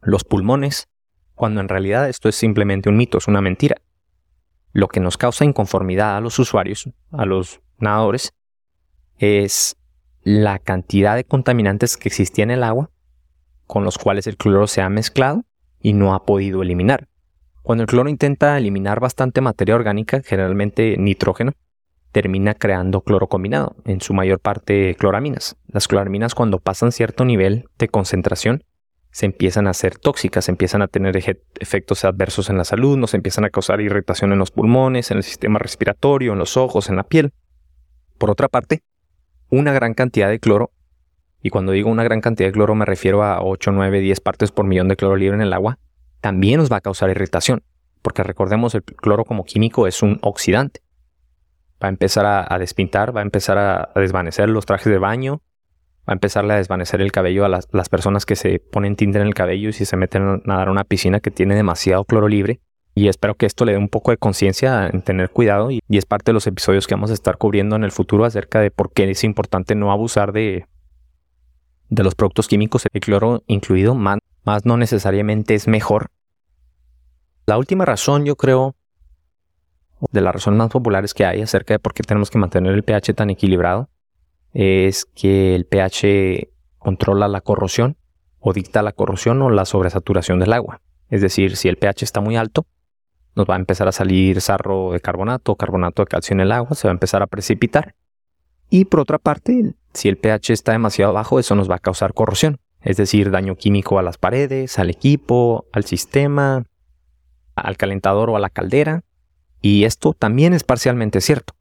los 0.02 0.24
pulmones, 0.24 0.88
cuando 1.34 1.60
en 1.60 1.68
realidad 1.68 2.08
esto 2.08 2.28
es 2.28 2.36
simplemente 2.36 2.88
un 2.88 2.96
mito, 2.96 3.18
es 3.18 3.28
una 3.28 3.40
mentira. 3.40 3.76
Lo 4.72 4.88
que 4.88 5.00
nos 5.00 5.16
causa 5.16 5.44
inconformidad 5.44 6.16
a 6.16 6.20
los 6.20 6.38
usuarios, 6.38 6.88
a 7.10 7.26
los 7.26 7.60
nadadores, 7.78 8.32
es 9.18 9.76
la 10.22 10.58
cantidad 10.58 11.16
de 11.16 11.24
contaminantes 11.24 11.96
que 11.96 12.08
existía 12.08 12.44
en 12.44 12.52
el 12.52 12.62
agua 12.62 12.90
con 13.66 13.84
los 13.84 13.98
cuales 13.98 14.26
el 14.26 14.36
cloro 14.36 14.66
se 14.66 14.82
ha 14.82 14.88
mezclado 14.88 15.44
y 15.80 15.94
no 15.94 16.14
ha 16.14 16.24
podido 16.24 16.62
eliminar. 16.62 17.08
Cuando 17.62 17.82
el 17.82 17.88
cloro 17.88 18.08
intenta 18.08 18.58
eliminar 18.58 19.00
bastante 19.00 19.40
materia 19.40 19.74
orgánica, 19.74 20.20
generalmente 20.22 20.96
nitrógeno, 20.98 21.52
termina 22.10 22.54
creando 22.54 23.00
cloro 23.00 23.28
combinado, 23.28 23.76
en 23.84 24.00
su 24.00 24.12
mayor 24.14 24.40
parte 24.40 24.94
cloraminas. 24.96 25.56
Las 25.68 25.88
cloraminas 25.88 26.34
cuando 26.34 26.58
pasan 26.58 26.92
cierto 26.92 27.24
nivel 27.24 27.64
de 27.78 27.88
concentración 27.88 28.62
se 29.12 29.26
empiezan 29.26 29.68
a 29.68 29.74
ser 29.74 29.96
tóxicas, 29.96 30.48
empiezan 30.48 30.82
a 30.82 30.88
tener 30.88 31.16
efectos 31.60 32.04
adversos 32.04 32.50
en 32.50 32.58
la 32.58 32.64
salud, 32.64 32.96
nos 32.96 33.14
empiezan 33.14 33.44
a 33.44 33.50
causar 33.50 33.80
irritación 33.80 34.32
en 34.32 34.40
los 34.40 34.50
pulmones, 34.50 35.10
en 35.10 35.18
el 35.18 35.22
sistema 35.22 35.58
respiratorio, 35.60 36.32
en 36.32 36.38
los 36.38 36.56
ojos, 36.56 36.88
en 36.88 36.96
la 36.96 37.04
piel. 37.04 37.32
Por 38.18 38.30
otra 38.30 38.48
parte, 38.48 38.82
una 39.50 39.72
gran 39.72 39.94
cantidad 39.94 40.28
de 40.28 40.40
cloro, 40.40 40.72
y 41.42 41.50
cuando 41.50 41.72
digo 41.72 41.90
una 41.90 42.04
gran 42.04 42.20
cantidad 42.20 42.48
de 42.48 42.52
cloro 42.52 42.74
me 42.74 42.84
refiero 42.84 43.22
a 43.22 43.42
8, 43.42 43.70
9, 43.70 44.00
10 44.00 44.20
partes 44.20 44.50
por 44.50 44.66
millón 44.66 44.88
de 44.88 44.96
cloro 44.96 45.16
libre 45.16 45.36
en 45.36 45.42
el 45.42 45.52
agua, 45.52 45.78
también 46.20 46.58
nos 46.58 46.72
va 46.72 46.76
a 46.76 46.80
causar 46.80 47.10
irritación, 47.10 47.62
porque 48.00 48.22
recordemos 48.22 48.74
el 48.74 48.82
cloro 48.82 49.24
como 49.24 49.44
químico 49.44 49.86
es 49.86 50.02
un 50.02 50.18
oxidante 50.22 50.80
va 51.82 51.88
a 51.88 51.90
empezar 51.90 52.24
a, 52.26 52.58
despintar, 52.58 53.14
va 53.14 53.20
a 53.20 53.24
empezar 53.24 53.58
a, 53.58 53.90
desvanecer 53.96 54.48
los 54.48 54.66
trajes 54.66 54.92
de 54.92 54.98
baño, 54.98 55.42
va 56.08 56.12
a 56.12 56.14
empezar 56.14 56.50
a 56.50 56.56
desvanecer 56.56 57.00
el 57.00 57.12
cabello 57.12 57.44
a 57.44 57.48
las, 57.48 57.66
personas 57.88 58.26
que 58.26 58.34
se 58.34 58.58
ponen 58.58 58.96
tinta 58.96 59.20
en 59.20 59.26
el 59.26 59.34
cabello 59.34 59.68
y 59.68 59.72
si 59.72 59.84
se 59.84 59.96
meten 59.96 60.22
a 60.22 60.40
nadar 60.44 60.68
a 60.68 60.72
una 60.72 60.84
piscina 60.84 61.20
que 61.20 61.30
tiene 61.30 61.54
demasiado 61.54 62.04
cloro 62.04 62.28
libre. 62.28 62.60
Y 62.94 63.08
espero 63.08 63.36
que 63.36 63.46
esto 63.46 63.64
le 63.64 63.72
dé 63.72 63.78
un 63.78 63.88
poco 63.88 64.10
de 64.10 64.18
conciencia 64.18 64.86
en 64.86 65.00
tener 65.02 65.30
cuidado 65.30 65.70
y, 65.70 65.80
es 65.88 66.04
parte 66.04 66.30
de 66.30 66.34
los 66.34 66.46
episodios 66.46 66.86
que 66.86 66.94
vamos 66.94 67.10
a 67.10 67.14
estar 67.14 67.38
cubriendo 67.38 67.76
en 67.76 67.84
el 67.84 67.92
futuro 67.92 68.24
acerca 68.24 68.60
de 68.60 68.70
por 68.70 68.92
qué 68.92 69.10
es 69.10 69.24
importante 69.24 69.74
no 69.74 69.92
abusar 69.92 70.32
de, 70.32 70.66
de 71.88 72.02
los 72.02 72.14
productos 72.14 72.48
químicos, 72.48 72.86
el 72.92 73.00
cloro 73.00 73.44
incluido, 73.46 73.94
más 73.94 74.18
no 74.64 74.76
necesariamente 74.76 75.54
es 75.54 75.68
mejor. 75.68 76.08
La 77.46 77.56
última 77.56 77.84
razón, 77.84 78.24
yo 78.24 78.36
creo, 78.36 78.74
de 80.10 80.20
las 80.20 80.34
razones 80.34 80.58
más 80.58 80.70
populares 80.70 81.14
que 81.14 81.24
hay 81.24 81.40
acerca 81.40 81.74
de 81.74 81.78
por 81.78 81.94
qué 81.94 82.02
tenemos 82.02 82.28
que 82.28 82.38
mantener 82.38 82.74
el 82.74 82.82
pH 82.82 83.14
tan 83.14 83.30
equilibrado 83.30 83.88
es 84.52 85.04
que 85.04 85.54
el 85.54 85.64
pH 85.64 86.48
controla 86.78 87.28
la 87.28 87.40
corrosión 87.40 87.96
o 88.40 88.52
dicta 88.52 88.82
la 88.82 88.92
corrosión 88.92 89.40
o 89.42 89.50
la 89.50 89.64
sobresaturación 89.64 90.38
del 90.38 90.52
agua. 90.52 90.80
Es 91.08 91.20
decir, 91.20 91.56
si 91.56 91.68
el 91.68 91.76
pH 91.76 92.04
está 92.04 92.20
muy 92.20 92.36
alto, 92.36 92.66
nos 93.34 93.48
va 93.48 93.54
a 93.54 93.58
empezar 93.58 93.88
a 93.88 93.92
salir 93.92 94.40
sarro 94.40 94.92
de 94.92 95.00
carbonato 95.00 95.52
o 95.52 95.56
carbonato 95.56 96.02
de 96.02 96.06
calcio 96.06 96.34
en 96.34 96.40
el 96.40 96.52
agua, 96.52 96.74
se 96.74 96.86
va 96.88 96.92
a 96.92 96.94
empezar 96.94 97.22
a 97.22 97.26
precipitar. 97.26 97.94
Y 98.68 98.86
por 98.86 99.00
otra 99.00 99.18
parte, 99.18 99.74
si 99.92 100.08
el 100.08 100.16
pH 100.16 100.52
está 100.52 100.72
demasiado 100.72 101.12
bajo, 101.12 101.38
eso 101.38 101.54
nos 101.54 101.70
va 101.70 101.76
a 101.76 101.80
causar 101.80 102.14
corrosión, 102.14 102.58
es 102.80 102.96
decir, 102.96 103.30
daño 103.30 103.56
químico 103.56 103.98
a 103.98 104.02
las 104.02 104.18
paredes, 104.18 104.78
al 104.78 104.90
equipo, 104.90 105.66
al 105.72 105.84
sistema, 105.84 106.64
al 107.54 107.76
calentador 107.76 108.30
o 108.30 108.36
a 108.36 108.40
la 108.40 108.50
caldera. 108.50 109.02
Y 109.60 109.84
esto 109.84 110.14
también 110.14 110.54
es 110.54 110.64
parcialmente 110.64 111.20
cierto, 111.20 111.54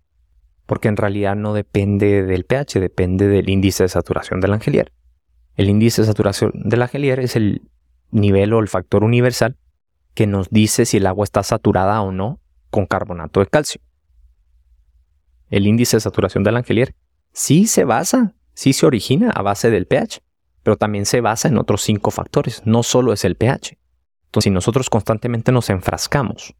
porque 0.71 0.87
en 0.87 0.95
realidad 0.95 1.35
no 1.35 1.53
depende 1.53 2.23
del 2.23 2.45
pH, 2.45 2.79
depende 2.79 3.27
del 3.27 3.49
índice 3.49 3.83
de 3.83 3.89
saturación 3.89 4.39
del 4.39 4.53
angelier. 4.53 4.93
El 5.57 5.69
índice 5.69 6.01
de 6.01 6.07
saturación 6.07 6.53
del 6.53 6.81
angelier 6.81 7.19
es 7.19 7.35
el 7.35 7.63
nivel 8.09 8.53
o 8.53 8.59
el 8.59 8.69
factor 8.69 9.03
universal 9.03 9.57
que 10.13 10.27
nos 10.27 10.49
dice 10.49 10.85
si 10.85 10.95
el 10.95 11.07
agua 11.07 11.25
está 11.25 11.43
saturada 11.43 12.01
o 12.01 12.13
no 12.13 12.39
con 12.69 12.85
carbonato 12.85 13.41
de 13.41 13.47
calcio. 13.47 13.81
El 15.49 15.67
índice 15.67 15.97
de 15.97 15.99
saturación 15.99 16.45
del 16.45 16.55
angelier 16.55 16.95
sí 17.33 17.67
se 17.67 17.83
basa, 17.83 18.33
sí 18.53 18.71
se 18.71 18.85
origina 18.85 19.29
a 19.29 19.41
base 19.41 19.71
del 19.71 19.87
pH, 19.87 20.21
pero 20.63 20.77
también 20.77 21.05
se 21.05 21.19
basa 21.19 21.49
en 21.49 21.57
otros 21.57 21.81
cinco 21.81 22.11
factores, 22.11 22.61
no 22.63 22.81
solo 22.81 23.11
es 23.11 23.25
el 23.25 23.35
pH. 23.35 23.77
Entonces, 24.27 24.45
si 24.45 24.51
nosotros 24.51 24.89
constantemente 24.89 25.51
nos 25.51 25.69
enfrascamos 25.69 26.55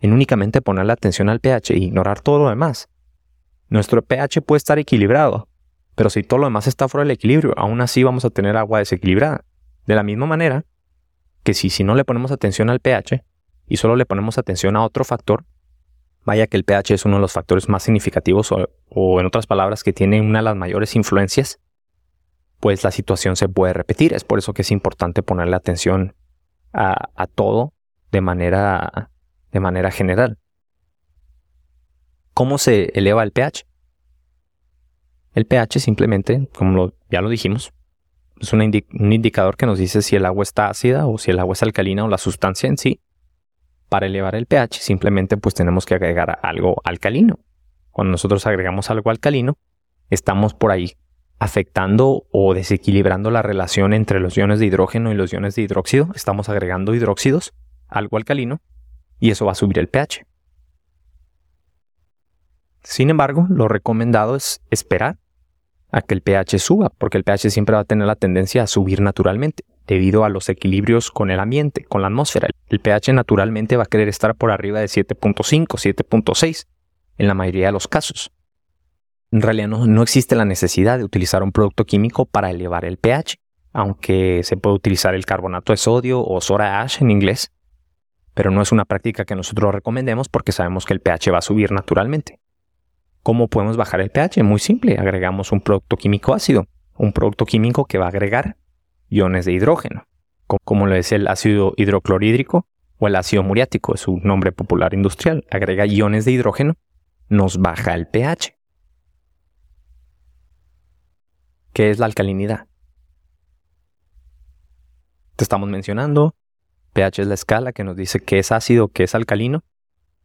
en 0.00 0.12
únicamente 0.12 0.60
ponerle 0.60 0.92
atención 0.92 1.30
al 1.30 1.40
pH 1.40 1.72
e 1.72 1.78
ignorar 1.78 2.20
todo 2.20 2.40
lo 2.40 2.50
demás. 2.50 2.90
Nuestro 3.68 4.02
pH 4.02 4.42
puede 4.42 4.58
estar 4.58 4.78
equilibrado, 4.78 5.48
pero 5.94 6.10
si 6.10 6.22
todo 6.22 6.38
lo 6.38 6.46
demás 6.46 6.66
está 6.66 6.88
fuera 6.88 7.04
del 7.04 7.12
equilibrio, 7.12 7.54
aún 7.56 7.80
así 7.80 8.02
vamos 8.02 8.24
a 8.24 8.30
tener 8.30 8.56
agua 8.56 8.78
desequilibrada. 8.78 9.44
De 9.86 9.94
la 9.94 10.02
misma 10.02 10.26
manera 10.26 10.64
que 11.42 11.54
si, 11.54 11.70
si 11.70 11.84
no 11.84 11.94
le 11.94 12.04
ponemos 12.04 12.32
atención 12.32 12.70
al 12.70 12.80
pH 12.80 13.24
y 13.66 13.76
solo 13.76 13.96
le 13.96 14.06
ponemos 14.06 14.38
atención 14.38 14.76
a 14.76 14.84
otro 14.84 15.04
factor, 15.04 15.44
vaya 16.24 16.46
que 16.48 16.56
el 16.56 16.64
pH 16.64 16.94
es 16.94 17.04
uno 17.04 17.16
de 17.16 17.20
los 17.20 17.32
factores 17.32 17.68
más 17.68 17.84
significativos 17.84 18.52
o, 18.52 19.20
en 19.20 19.26
otras 19.26 19.46
palabras 19.46 19.82
que 19.84 19.92
tiene 19.92 20.20
una 20.20 20.40
de 20.40 20.44
las 20.44 20.56
mayores 20.56 20.94
influencias, 20.96 21.60
pues 22.60 22.82
la 22.84 22.90
situación 22.90 23.36
se 23.36 23.48
puede 23.48 23.72
repetir. 23.72 24.12
Es 24.12 24.24
por 24.24 24.38
eso 24.38 24.52
que 24.52 24.62
es 24.62 24.70
importante 24.70 25.22
ponerle 25.22 25.56
atención 25.56 26.14
a, 26.72 27.10
a 27.14 27.26
todo 27.26 27.72
de 28.10 28.20
manera 28.20 29.10
de 29.52 29.60
manera 29.60 29.90
general. 29.90 30.38
¿Cómo 32.36 32.58
se 32.58 32.90
eleva 32.92 33.22
el 33.22 33.32
pH? 33.32 33.64
El 35.32 35.46
pH 35.46 35.80
simplemente, 35.80 36.50
como 36.54 36.92
ya 37.08 37.22
lo 37.22 37.30
dijimos, 37.30 37.72
es 38.38 38.52
un, 38.52 38.60
un 38.60 39.12
indicador 39.14 39.56
que 39.56 39.64
nos 39.64 39.78
dice 39.78 40.02
si 40.02 40.16
el 40.16 40.26
agua 40.26 40.42
está 40.42 40.68
ácida 40.68 41.06
o 41.06 41.16
si 41.16 41.30
el 41.30 41.38
agua 41.38 41.54
es 41.54 41.62
alcalina 41.62 42.04
o 42.04 42.08
la 42.08 42.18
sustancia 42.18 42.68
en 42.68 42.76
sí. 42.76 43.00
Para 43.88 44.04
elevar 44.04 44.34
el 44.34 44.44
pH 44.44 44.80
simplemente 44.82 45.38
pues 45.38 45.54
tenemos 45.54 45.86
que 45.86 45.94
agregar 45.94 46.38
algo 46.42 46.76
alcalino. 46.84 47.38
Cuando 47.90 48.10
nosotros 48.10 48.46
agregamos 48.46 48.90
algo 48.90 49.08
alcalino, 49.08 49.56
estamos 50.10 50.52
por 50.52 50.72
ahí 50.72 50.92
afectando 51.38 52.26
o 52.32 52.52
desequilibrando 52.52 53.30
la 53.30 53.40
relación 53.40 53.94
entre 53.94 54.20
los 54.20 54.36
iones 54.36 54.58
de 54.58 54.66
hidrógeno 54.66 55.10
y 55.10 55.14
los 55.14 55.32
iones 55.32 55.54
de 55.54 55.62
hidróxido. 55.62 56.10
Estamos 56.14 56.50
agregando 56.50 56.94
hidróxidos, 56.94 57.54
algo 57.88 58.18
alcalino, 58.18 58.60
y 59.20 59.30
eso 59.30 59.46
va 59.46 59.52
a 59.52 59.54
subir 59.54 59.78
el 59.78 59.88
pH. 59.88 60.26
Sin 62.88 63.10
embargo, 63.10 63.48
lo 63.50 63.66
recomendado 63.66 64.36
es 64.36 64.60
esperar 64.70 65.18
a 65.90 66.02
que 66.02 66.14
el 66.14 66.22
pH 66.22 66.60
suba, 66.60 66.88
porque 66.96 67.18
el 67.18 67.24
pH 67.24 67.50
siempre 67.50 67.74
va 67.74 67.80
a 67.80 67.84
tener 67.84 68.06
la 68.06 68.14
tendencia 68.14 68.62
a 68.62 68.68
subir 68.68 69.00
naturalmente, 69.00 69.64
debido 69.88 70.24
a 70.24 70.28
los 70.28 70.48
equilibrios 70.48 71.10
con 71.10 71.32
el 71.32 71.40
ambiente, 71.40 71.82
con 71.82 72.00
la 72.00 72.06
atmósfera. 72.06 72.48
El 72.68 72.78
pH 72.78 73.12
naturalmente 73.12 73.76
va 73.76 73.82
a 73.82 73.86
querer 73.86 74.06
estar 74.06 74.36
por 74.36 74.52
arriba 74.52 74.78
de 74.78 74.86
7.5, 74.86 75.66
7.6, 75.66 76.66
en 77.18 77.26
la 77.26 77.34
mayoría 77.34 77.66
de 77.66 77.72
los 77.72 77.88
casos. 77.88 78.30
En 79.32 79.42
realidad 79.42 79.66
no, 79.66 79.84
no, 79.88 80.02
existe 80.04 80.36
la 80.36 80.44
necesidad 80.44 80.96
de 80.96 81.04
utilizar 81.04 81.42
un 81.42 81.50
producto 81.50 81.86
químico 81.86 82.24
para 82.24 82.50
elevar 82.50 82.84
el 82.84 82.98
pH, 82.98 83.40
aunque 83.72 84.42
se 84.44 84.56
puede 84.56 84.76
utilizar 84.76 85.16
el 85.16 85.26
carbonato 85.26 85.72
de 85.72 85.76
sodio 85.76 86.24
o 86.24 86.40
soda 86.40 86.82
ash 86.82 87.02
en 87.02 87.10
inglés, 87.10 87.50
pero 88.32 88.52
no 88.52 88.62
es 88.62 88.70
una 88.70 88.84
práctica 88.84 89.24
que 89.24 89.34
nosotros 89.34 89.74
recomendemos 89.74 90.28
porque 90.28 90.52
sabemos 90.52 90.84
que 90.84 90.94
el 90.94 91.00
pH 91.00 91.32
va 91.32 91.38
a 91.38 91.42
subir 91.42 91.72
naturalmente. 91.72 92.38
¿Cómo 93.26 93.48
podemos 93.48 93.76
bajar 93.76 94.00
el 94.00 94.10
pH? 94.10 94.44
Muy 94.44 94.60
simple, 94.60 94.98
agregamos 95.00 95.50
un 95.50 95.60
producto 95.60 95.96
químico 95.96 96.32
ácido, 96.32 96.68
un 96.96 97.12
producto 97.12 97.44
químico 97.44 97.84
que 97.84 97.98
va 97.98 98.04
a 98.04 98.10
agregar 98.10 98.56
iones 99.08 99.44
de 99.46 99.52
hidrógeno, 99.52 100.06
como 100.62 100.86
lo 100.86 100.94
es 100.94 101.10
el 101.10 101.26
ácido 101.26 101.74
hidroclorhídrico 101.76 102.68
o 102.98 103.08
el 103.08 103.16
ácido 103.16 103.42
muriático, 103.42 103.94
es 103.94 104.02
su 104.02 104.18
nombre 104.18 104.52
popular 104.52 104.94
industrial, 104.94 105.44
agrega 105.50 105.86
iones 105.86 106.24
de 106.24 106.30
hidrógeno, 106.30 106.74
nos 107.28 107.58
baja 107.58 107.94
el 107.94 108.06
pH. 108.06 108.56
¿Qué 111.72 111.90
es 111.90 111.98
la 111.98 112.06
alcalinidad? 112.06 112.68
Te 115.34 115.42
estamos 115.42 115.68
mencionando 115.68 116.36
pH 116.92 117.22
es 117.22 117.26
la 117.26 117.34
escala 117.34 117.72
que 117.72 117.82
nos 117.82 117.96
dice 117.96 118.20
qué 118.20 118.38
es 118.38 118.52
ácido, 118.52 118.86
qué 118.86 119.02
es 119.02 119.16
alcalino. 119.16 119.64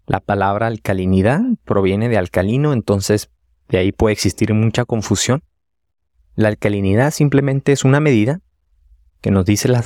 La 0.08 0.20
palabra 0.20 0.68
alcalinidad 0.68 1.42
proviene 1.64 2.10
de 2.10 2.18
alcalino, 2.18 2.74
entonces 2.74 3.30
de 3.70 3.78
ahí 3.78 3.92
puede 3.92 4.14
existir 4.14 4.54
mucha 4.54 4.86
confusión. 4.86 5.44
La 6.36 6.50
alcalinidad 6.50 7.12
simplemente 7.12 7.72
es 7.72 7.84
una 7.84 8.00
medida 8.00 8.42
que 9.22 9.32
nos 9.32 9.46
dice 9.46 9.70
la, 9.70 9.84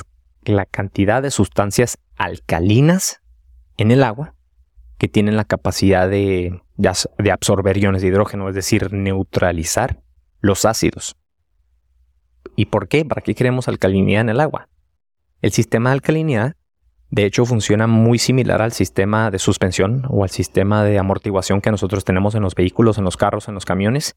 cantidad 0.66 1.22
de 1.22 1.30
sustancias 1.30 1.98
alcalinas 2.16 3.20
en 3.76 3.90
el 3.90 4.02
agua 4.02 4.34
que 4.98 5.08
tienen 5.08 5.36
la 5.36 5.44
capacidad 5.44 6.08
de, 6.08 6.62
absorber 7.30 7.76
iones 7.76 8.02
de 8.02 8.08
hidrógeno, 8.08 8.48
es 8.48 8.54
decir, 8.54 8.92
neutralizar 8.92 10.02
los 10.40 10.64
ácidos. 10.64 11.16
¿Y 12.54 12.66
por 12.66 12.88
qué? 12.88 13.04
¿Para 13.04 13.20
qué 13.20 13.34
queremos 13.34 13.68
alcalinidad 13.68 14.22
en 14.22 14.30
el 14.30 14.40
agua? 14.40 14.68
El 15.42 15.52
sistema 15.52 15.90
de 15.90 15.94
alcalinidad 15.94 16.56
De 17.10 17.24
hecho, 17.24 17.44
funciona 17.44 17.86
muy 17.86 18.18
similar 18.18 18.62
al 18.62 18.72
sistema 18.72 19.30
de 19.30 19.38
suspensión 19.38 20.04
o 20.08 20.24
al 20.24 20.30
sistema 20.30 20.82
de 20.82 20.98
amortiguación 20.98 21.60
que 21.60 21.70
nosotros 21.70 22.04
tenemos 22.04 22.34
en 22.34 22.42
los 22.42 22.54
vehículos, 22.54 22.98
en 22.98 23.04
los 23.04 23.16
carros, 23.16 23.48
en 23.48 23.54
los 23.54 23.64
camiones. 23.64 24.16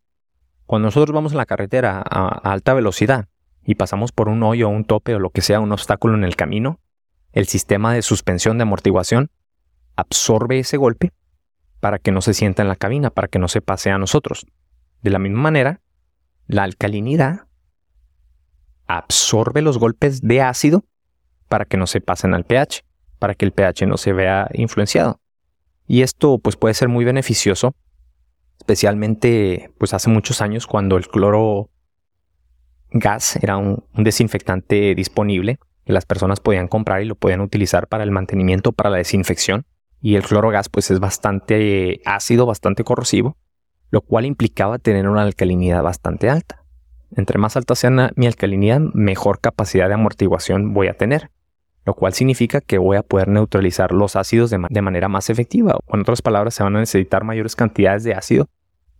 Cuando 0.66 0.88
nosotros 0.88 1.14
vamos 1.14 1.32
en 1.34 1.38
la 1.38 1.46
carretera 1.46 2.04
a, 2.04 2.28
alta 2.52 2.74
velocidad 2.74 3.28
y 3.64 3.76
pasamos 3.76 4.12
por 4.12 4.28
un 4.28 4.42
hoyo, 4.44 4.70
un 4.70 4.86
tope 4.86 5.16
o 5.16 5.20
lo 5.20 5.30
que 5.30 5.42
sea, 5.42 5.60
un 5.60 5.72
obstáculo 5.72 6.16
en 6.16 6.24
el 6.24 6.36
camino, 6.36 6.80
el 7.32 7.46
sistema 7.46 7.94
de 7.94 8.02
suspensión 8.02 8.58
de 8.58 8.64
amortiguación 8.64 9.30
absorbe 9.96 10.60
ese 10.60 10.78
golpe 10.78 11.12
para 11.80 12.00
que 12.00 12.12
no 12.12 12.22
se 12.22 12.34
sienta 12.34 12.64
en 12.64 12.68
la 12.68 12.76
cabina, 12.76 13.12
para 13.12 13.28
que 13.28 13.40
no 13.40 13.48
se 13.48 13.62
pase 13.62 13.92
a 13.92 13.98
nosotros. 14.00 14.48
De 15.02 15.12
la 15.12 15.20
misma 15.20 15.42
manera, 15.42 15.82
la 16.48 16.64
alcalinidad 16.64 17.46
absorbe 18.88 19.62
los 19.62 19.78
golpes 19.78 20.22
de 20.22 20.42
ácido 20.42 20.84
para 21.50 21.66
que 21.66 21.76
no 21.76 21.88
se 21.88 22.00
pasen 22.00 22.34
al 22.34 22.46
pH, 22.46 22.86
para 23.18 23.36
que 23.36 23.44
el 23.44 23.52
pH 23.52 23.86
no 23.88 23.98
se 23.98 24.14
vea 24.14 24.50
influenciado. 24.54 25.20
Y 25.88 26.04
esto 26.04 26.38
pues 26.38 26.56
puede 26.56 26.76
ser 26.76 26.88
muy 26.88 27.04
beneficioso, 27.04 27.76
especialmente 28.60 29.72
pues 29.78 29.94
hace 29.94 30.10
muchos 30.10 30.42
años 30.42 30.68
cuando 30.68 30.96
el 30.96 31.08
cloro 31.08 31.70
gas 32.92 33.38
era 33.42 33.58
un, 33.58 33.84
desinfectante 33.96 34.96
disponible 34.96 35.60
que 35.86 35.94
las 35.94 36.06
personas 36.06 36.40
podían 36.40 36.68
comprar 36.68 37.02
y 37.02 37.06
lo 37.06 37.16
podían 37.16 37.42
utilizar 37.42 37.88
para 37.88 38.04
el 38.04 38.12
mantenimiento, 38.12 38.72
para 38.72 38.92
la 38.92 38.98
desinfección. 38.98 39.66
Y 40.02 40.16
el 40.16 40.24
cloro 40.24 40.50
gas 40.50 40.70
pues 40.70 40.92
es 40.92 41.00
bastante 41.00 42.00
ácido, 42.06 42.46
bastante 42.46 42.84
corrosivo, 42.84 43.36
lo 43.90 44.02
cual 44.02 44.26
implicaba 44.26 44.78
tener 44.78 45.10
una 45.10 45.24
alcalinidad 45.24 45.82
bastante 45.82 46.30
alta. 46.30 46.64
Entre 47.16 47.40
más 47.40 47.58
alta 47.58 47.74
sea 47.74 48.12
mi 48.16 48.28
alcalinidad, 48.28 48.80
mejor 48.94 49.40
capacidad 49.42 49.88
de 49.88 49.96
amortiguación 49.96 50.74
voy 50.74 50.88
a 50.88 50.94
tener 50.94 51.32
lo 51.86 51.94
cual 51.94 52.14
significa 52.14 52.62
que 52.62 52.78
voy 52.78 52.98
a 52.98 53.04
poder 53.04 53.28
neutralizar 53.28 53.92
los 53.92 54.16
ácidos 54.16 54.50
de, 54.50 54.82
manera 54.82 55.08
más 55.08 55.30
efectiva. 55.30 55.78
O 55.88 55.96
en 55.96 56.02
otras 56.02 56.22
palabras, 56.22 56.54
se 56.54 56.64
van 56.64 56.76
a 56.76 56.80
necesitar 56.80 57.24
mayores 57.24 57.56
cantidades 57.56 58.04
de 58.04 58.14
ácido 58.14 58.48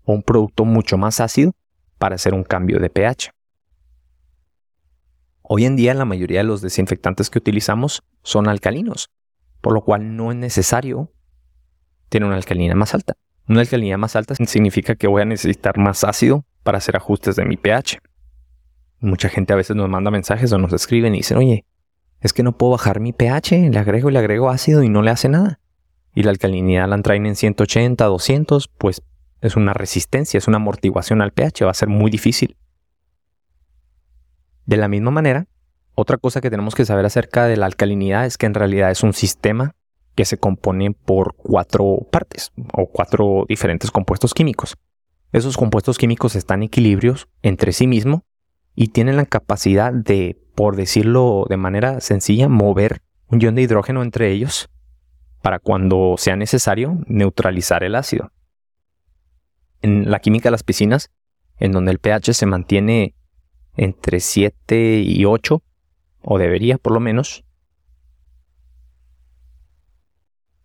o 0.06 0.14
un 0.14 0.24
producto 0.24 0.66
mucho 0.66 0.98
más 0.98 1.20
ácido 1.20 1.54
para 1.98 2.16
hacer 2.16 2.34
un 2.34 2.44
cambio 2.44 2.80
de 2.80 2.90
pH. 2.90 3.32
Hoy 5.42 5.66
en 5.66 5.76
día 5.76 5.94
la 5.94 6.06
mayoría 6.06 6.40
de 6.40 6.46
los 6.46 6.62
desinfectantes 6.62 7.30
que 7.30 7.40
utilizamos 7.40 8.04
son 8.24 8.48
alcalinos, 8.48 9.10
por 9.62 9.74
lo 9.74 9.82
cual 9.82 10.16
no 10.16 10.32
es 10.32 10.38
necesario 10.38 11.12
tener 12.10 12.28
una 12.28 12.38
alcalinidad 12.38 12.76
más 12.76 12.94
alta. 12.94 13.16
Una 13.48 13.62
alcalinidad 13.62 13.98
más 13.98 14.16
alta 14.16 14.36
significa 14.36 14.96
que 14.96 15.08
voy 15.08 15.24
a 15.24 15.26
necesitar 15.26 15.78
más 15.78 16.04
ácido 16.04 16.46
para 16.64 16.78
hacer 16.78 16.96
ajustes 16.96 17.36
de 17.36 17.46
mi 17.46 17.58
pH. 17.58 18.00
Mucha 19.00 19.30
gente 19.30 19.54
a 19.54 19.56
veces 19.56 19.76
nos 19.76 19.90
manda 19.90 20.12
mensajes 20.12 20.52
o 20.52 20.58
nos 20.58 20.72
escriben 20.74 21.16
y 21.16 21.20
dicen, 21.20 21.38
oye, 21.38 21.66
es 22.22 22.34
que 22.34 22.44
no 22.44 22.58
puedo 22.58 22.72
bajar 22.72 23.00
mi 23.00 23.14
pH, 23.14 23.70
le 23.70 23.80
agrego 23.80 24.10
y 24.10 24.14
le 24.14 24.20
agrego 24.20 24.50
ácido 24.50 24.84
y 24.84 24.90
no 24.90 25.02
le 25.02 25.12
hace 25.12 25.30
nada. 25.30 25.60
Y 26.14 26.24
la 26.24 26.32
alcalinidad 26.32 26.88
la 26.90 27.02
traen 27.02 27.26
en 27.26 27.36
180, 27.36 28.04
200, 28.06 28.68
pues 28.68 29.02
es 29.42 29.56
una 29.56 29.74
resistencia, 29.74 30.38
es 30.38 30.48
una 30.48 30.58
amortiguación 30.58 31.22
al 31.22 31.32
pH, 31.32 31.66
va 31.66 31.72
a 31.72 31.76
ser 31.76 31.88
muy 31.88 32.12
difícil. 32.12 32.58
De 34.66 34.78
la 34.78 34.88
misma 34.88 35.12
manera, 35.12 35.48
otra 35.96 36.18
cosa 36.18 36.42
que 36.42 36.50
tenemos 36.50 36.76
que 36.76 36.86
saber 36.86 37.06
acerca 37.06 37.46
de 37.46 37.58
la 37.58 37.66
alcalinidad 37.66 38.26
es 38.26 38.38
que 38.38 38.46
en 38.46 38.54
realidad 38.54 38.92
es 38.92 39.04
un 39.04 39.14
sistema 39.14 39.76
que 40.16 40.26
se 40.26 40.38
compone 40.38 40.92
por 40.92 41.36
cuatro 41.36 42.08
partes 42.12 42.52
o 42.74 42.88
cuatro 42.88 43.46
diferentes 43.48 43.92
compuestos 43.92 44.34
químicos. 44.34 44.78
Esos 45.32 45.58
compuestos 45.58 45.98
químicos 45.98 46.36
están 46.36 46.64
equilibrios 46.64 47.28
entre 47.42 47.72
sí 47.72 47.88
mismos 47.88 48.22
y 48.76 48.90
tienen 48.90 49.16
la 49.16 49.26
capacidad 49.26 49.94
de 49.94 50.38
por 50.60 50.76
decirlo 50.76 51.46
de 51.48 51.56
manera 51.56 52.02
sencilla, 52.02 52.50
mover 52.50 53.02
un 53.30 53.40
ion 53.40 53.56
de 53.56 53.62
hidrógeno 53.62 54.04
entre 54.04 54.30
ellos 54.30 54.70
para 55.42 55.58
cuando 55.58 56.16
sea 56.18 56.36
necesario 56.36 56.98
neutralizar 57.08 57.86
el 57.86 57.96
ácido. 57.96 58.34
En 59.82 60.12
la 60.12 60.20
química 60.20 60.50
de 60.50 60.52
las 60.52 60.64
piscinas, 60.64 61.12
en 61.60 61.72
donde 61.72 61.92
el 61.92 62.00
pH 62.00 62.34
se 62.34 62.46
mantiene 62.46 63.16
entre 63.78 64.20
7 64.20 65.00
y 65.00 65.24
8, 65.24 65.64
o 66.24 66.38
debería 66.38 66.78
por 66.78 66.92
lo 66.92 67.00
menos, 67.00 67.46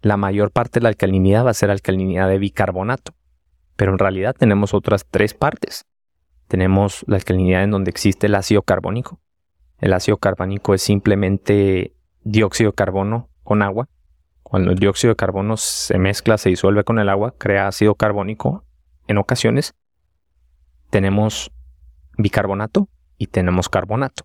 la 0.02 0.16
mayor 0.16 0.50
parte 0.50 0.80
de 0.80 0.82
la 0.82 0.88
alcalinidad 0.88 1.46
va 1.46 1.50
a 1.50 1.54
ser 1.54 1.70
alcalinidad 1.70 2.28
de 2.28 2.38
bicarbonato. 2.38 3.14
Pero 3.76 3.92
en 3.92 4.00
realidad 4.00 4.34
tenemos 4.36 4.74
otras 4.74 5.06
tres 5.08 5.34
partes. 5.34 5.86
Tenemos 6.48 7.04
la 7.06 7.14
alcalinidad 7.14 7.62
en 7.62 7.70
donde 7.70 7.90
existe 7.92 8.26
el 8.26 8.34
ácido 8.34 8.62
carbónico, 8.62 9.20
el 9.84 9.92
ácido 9.92 10.16
carbónico 10.16 10.72
es 10.72 10.80
simplemente 10.80 11.92
dióxido 12.22 12.70
de 12.70 12.74
carbono 12.74 13.28
con 13.42 13.60
agua. 13.60 13.90
Cuando 14.42 14.70
el 14.70 14.78
dióxido 14.78 15.10
de 15.10 15.16
carbono 15.16 15.58
se 15.58 15.98
mezcla, 15.98 16.38
se 16.38 16.48
disuelve 16.48 16.84
con 16.84 16.98
el 16.98 17.10
agua, 17.10 17.34
crea 17.36 17.68
ácido 17.68 17.94
carbónico. 17.94 18.64
En 19.08 19.18
ocasiones 19.18 19.74
tenemos 20.88 21.52
bicarbonato 22.16 22.88
y 23.18 23.26
tenemos 23.26 23.68
carbonato. 23.68 24.24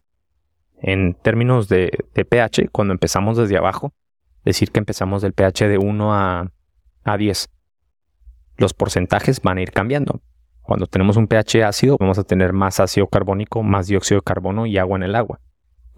En 0.82 1.13
términos 1.13 1.67
de, 1.67 2.06
pH, 2.13 2.69
cuando 2.72 2.93
empezamos 2.93 3.36
desde 3.36 3.58
abajo, 3.58 3.91
decir 4.45 4.72
que 4.72 4.80
empezamos 4.80 5.22
del 5.22 5.34
pH 5.34 5.67
de 5.67 5.78
1 5.78 6.13
a, 6.13 6.54
a 7.04 7.17
10, 7.17 7.50
los 8.56 8.74
porcentajes 8.74 9.41
van 9.41 9.58
a 9.58 9.62
ir 9.62 9.72
cambiando. 9.72 10.22
Cuando 10.62 10.88
tenemos 10.88 11.17
un 11.17 11.28
pH 11.28 11.65
ácido, 11.65 11.98
vamos 12.00 12.17
a 12.17 12.24
tener 12.24 12.54
más 12.54 12.80
ácido 12.80 13.08
carbónico, 13.08 13.62
más 13.62 13.88
dióxido 13.88 14.22
de 14.22 14.24
carbono 14.24 14.65
y 14.65 14.78
agua 14.78 14.95
en 14.95 15.04
el 15.04 15.15
agua 15.15 15.41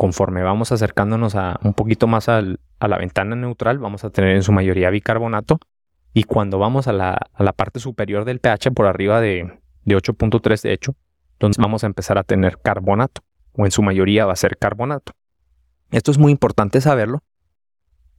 conforme 0.01 0.41
vamos 0.41 0.71
acercándonos 0.71 1.35
a 1.35 1.59
un 1.61 1.75
poquito 1.75 2.07
más 2.07 2.27
a 2.27 2.41
la 2.41 2.97
ventana 2.97 3.35
neutral, 3.35 3.77
vamos 3.77 4.03
a 4.03 4.09
tener 4.09 4.35
en 4.35 4.41
su 4.41 4.51
mayoría 4.51 4.89
bicarbonato. 4.89 5.59
Y 6.11 6.23
cuando 6.23 6.57
vamos 6.57 6.87
a 6.87 6.91
la, 6.91 7.19
parte 7.55 7.79
superior 7.79 8.25
del 8.25 8.39
pH, 8.39 8.71
por 8.71 8.87
arriba 8.87 9.21
de, 9.21 9.59
de 9.85 9.95
8.3 9.95 10.59
de 10.63 10.73
hecho, 10.73 10.95
entonces 11.33 11.61
vamos 11.61 11.83
a 11.83 11.85
empezar 11.85 12.17
a 12.17 12.23
tener 12.23 12.57
carbonato, 12.57 13.21
o 13.53 13.65
en 13.65 13.69
su 13.69 13.83
mayoría 13.83 14.25
va 14.25 14.33
a 14.33 14.37
ser 14.37 14.57
carbonato. 14.57 15.13
Esto 15.91 16.09
es 16.09 16.17
muy 16.17 16.31
importante 16.31 16.81
saberlo 16.81 17.21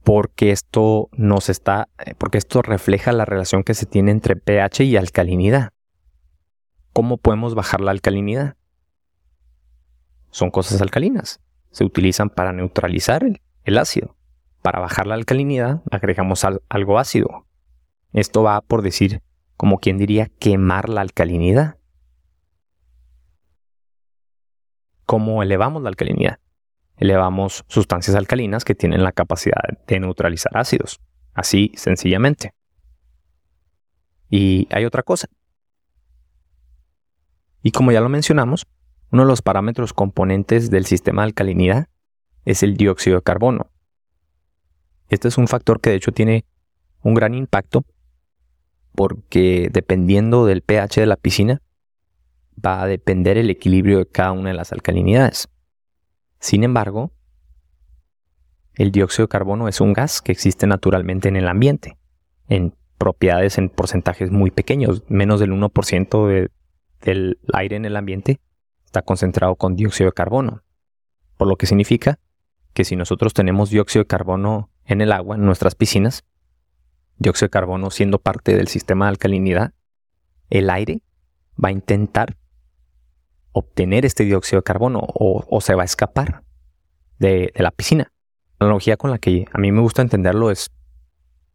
porque 0.05 0.51
esto 0.51 1.09
nos 1.11 1.49
está, 1.49 1.89
eh, 2.05 2.15
porque 2.17 2.37
esto 2.37 2.61
refleja 2.61 3.11
la 3.11 3.25
relación 3.25 3.65
que 3.65 3.73
se 3.73 3.85
tiene 3.85 4.11
entre 4.11 4.37
pH 4.37 4.85
y 4.85 4.95
alcalinidad. 4.95 5.71
¿Cómo 6.93 7.17
podemos 7.17 7.55
bajar 7.55 7.81
la 7.81 7.91
alcalinidad? 7.91 8.55
Son 10.31 10.49
cosas 10.49 10.81
alcalinas 10.81 11.42
se 11.73 11.83
utilizan 11.83 12.29
para 12.29 12.53
neutralizar 12.53 13.25
el, 13.63 13.77
ácido. 13.77 14.15
Para 14.61 14.79
bajar 14.79 15.07
la 15.07 15.15
alcalinidad 15.15 15.81
agregamos 15.91 16.45
algo 16.69 16.99
ácido. 16.99 17.45
Esto 18.13 18.43
va 18.43 18.61
por 18.61 18.83
decir, 18.83 19.21
como 19.57 19.79
quien 19.79 19.97
diría, 19.97 20.29
quemar 20.39 20.87
la 20.87 21.01
alcalinidad. 21.01 21.77
¿Cómo 25.05 25.43
elevamos 25.43 25.81
la 25.81 25.89
alcalinidad? 25.89 26.39
Elevamos 26.97 27.65
sustancias 27.67 28.15
alcalinas 28.15 28.63
que 28.63 28.75
tienen 28.75 29.03
la 29.03 29.11
capacidad 29.11 29.61
de 29.87 29.99
neutralizar 29.99 30.55
ácidos. 30.55 31.01
Así 31.33 31.71
sencillamente. 31.75 32.53
Y 34.29 34.67
hay 34.71 34.85
otra 34.85 35.01
cosa. 35.01 35.27
Y 37.63 37.71
como 37.71 37.91
ya 37.91 37.99
lo 37.99 38.09
mencionamos, 38.09 38.67
uno 39.13 39.21
de 39.21 39.27
los 39.27 39.43
parámetros 39.43 39.93
componentes 39.93 40.71
del 40.71 40.87
sistema 40.87 41.21
de 41.21 41.27
alcalinidad 41.27 41.87
es 42.45 42.63
el 42.63 42.75
dióxido 42.75 43.17
de 43.17 43.21
carbono. 43.21 43.69
Este 45.07 45.27
es 45.27 45.37
un 45.37 45.47
factor 45.47 45.79
que 45.79 45.91
de 45.91 45.97
hecho 45.97 46.11
tiene 46.11 46.45
un 47.03 47.13
gran 47.13 47.35
impacto 47.35 47.85
porque 48.95 49.69
dependiendo 49.71 50.47
del 50.47 50.63
pH 50.63 51.01
de 51.01 51.05
la 51.05 51.15
piscina 51.15 51.61
va 52.53 52.81
a 52.81 52.87
depender 52.87 53.37
el 53.37 53.51
equilibrio 53.51 53.99
de 53.99 54.07
cada 54.07 54.31
una 54.31 54.49
de 54.49 54.55
las 54.55 54.73
alcalinidades. 54.73 55.47
Sin 56.39 56.63
embargo, 56.63 57.11
el 58.73 58.91
dióxido 58.91 59.27
de 59.27 59.29
carbono 59.31 59.67
es 59.67 59.79
un 59.79 59.93
gas 59.93 60.23
que 60.23 60.31
existe 60.31 60.65
naturalmente 60.65 61.27
en 61.29 61.35
el 61.35 61.47
ambiente, 61.47 61.99
en 62.49 62.73
propiedades 62.97 63.59
en 63.59 63.69
porcentajes 63.69 64.31
muy 64.31 64.49
pequeños, 64.49 65.03
menos 65.07 65.39
del 65.39 65.51
1% 65.51 66.49
del 67.01 67.39
aire 67.53 67.75
en 67.75 67.85
el 67.85 67.95
ambiente 67.95 68.39
está 68.93 69.01
concentrado 69.01 69.55
con 69.55 69.75
dióxido 69.75 70.09
de 70.11 70.13
carbono, 70.13 70.61
por 71.37 71.47
lo 71.47 71.55
que 71.55 71.65
significa 71.65 72.19
que 72.73 72.85
si 72.85 72.95
nosotros 72.95 73.33
tenemos 73.33 73.71
dióxido 73.71 74.03
de 74.03 74.07
carbono 74.07 74.69
en 74.85 75.01
el 75.01 75.11
agua, 75.11 75.35
en 75.35 75.45
nuestras 75.45 75.73
piscinas, 75.73 76.23
dióxido 77.17 77.47
de 77.47 77.51
carbono 77.51 77.89
siendo 77.89 78.19
parte 78.19 78.55
del 78.55 78.67
sistema 78.67 79.05
de 79.05 79.09
alcalinidad, 79.09 79.73
el 80.51 80.69
aire 80.69 81.01
va 81.61 81.69
a 81.69 81.71
intentar 81.71 82.37
obtener 83.51 84.05
este 84.05 84.25
dióxido 84.25 84.59
de 84.59 84.63
carbono 84.63 84.99
o, 85.01 85.59
se 85.59 85.73
va 85.73 85.81
a 85.81 85.85
escapar 85.85 86.43
de, 87.17 87.51
la 87.55 87.71
piscina. 87.71 88.11
La 88.59 88.67
analogía 88.67 88.95
con 88.95 89.09
la 89.09 89.17
que 89.17 89.47
a 89.51 89.57
mí 89.57 89.71
me 89.71 89.81
gusta 89.81 90.03
entenderlo 90.03 90.51
es, 90.51 90.71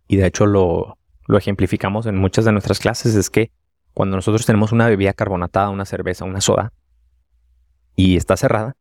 y 0.08 0.16
de 0.16 0.26
hecho 0.26 0.44
lo, 0.46 0.98
ejemplificamos 1.28 2.06
en 2.06 2.16
muchas 2.16 2.44
de 2.44 2.50
nuestras 2.50 2.80
clases, 2.80 3.14
es 3.14 3.30
que 3.30 3.52
cuando 3.94 4.16
nosotros 4.16 4.44
tenemos 4.44 4.72
una 4.72 4.88
bebida 4.88 5.12
carbonatada, 5.12 5.70
una 5.70 5.84
cerveza, 5.84 6.24
una 6.24 6.40
soda, 6.40 6.72
y 7.98 8.16
está 8.16 8.36
cerrada, 8.36 8.76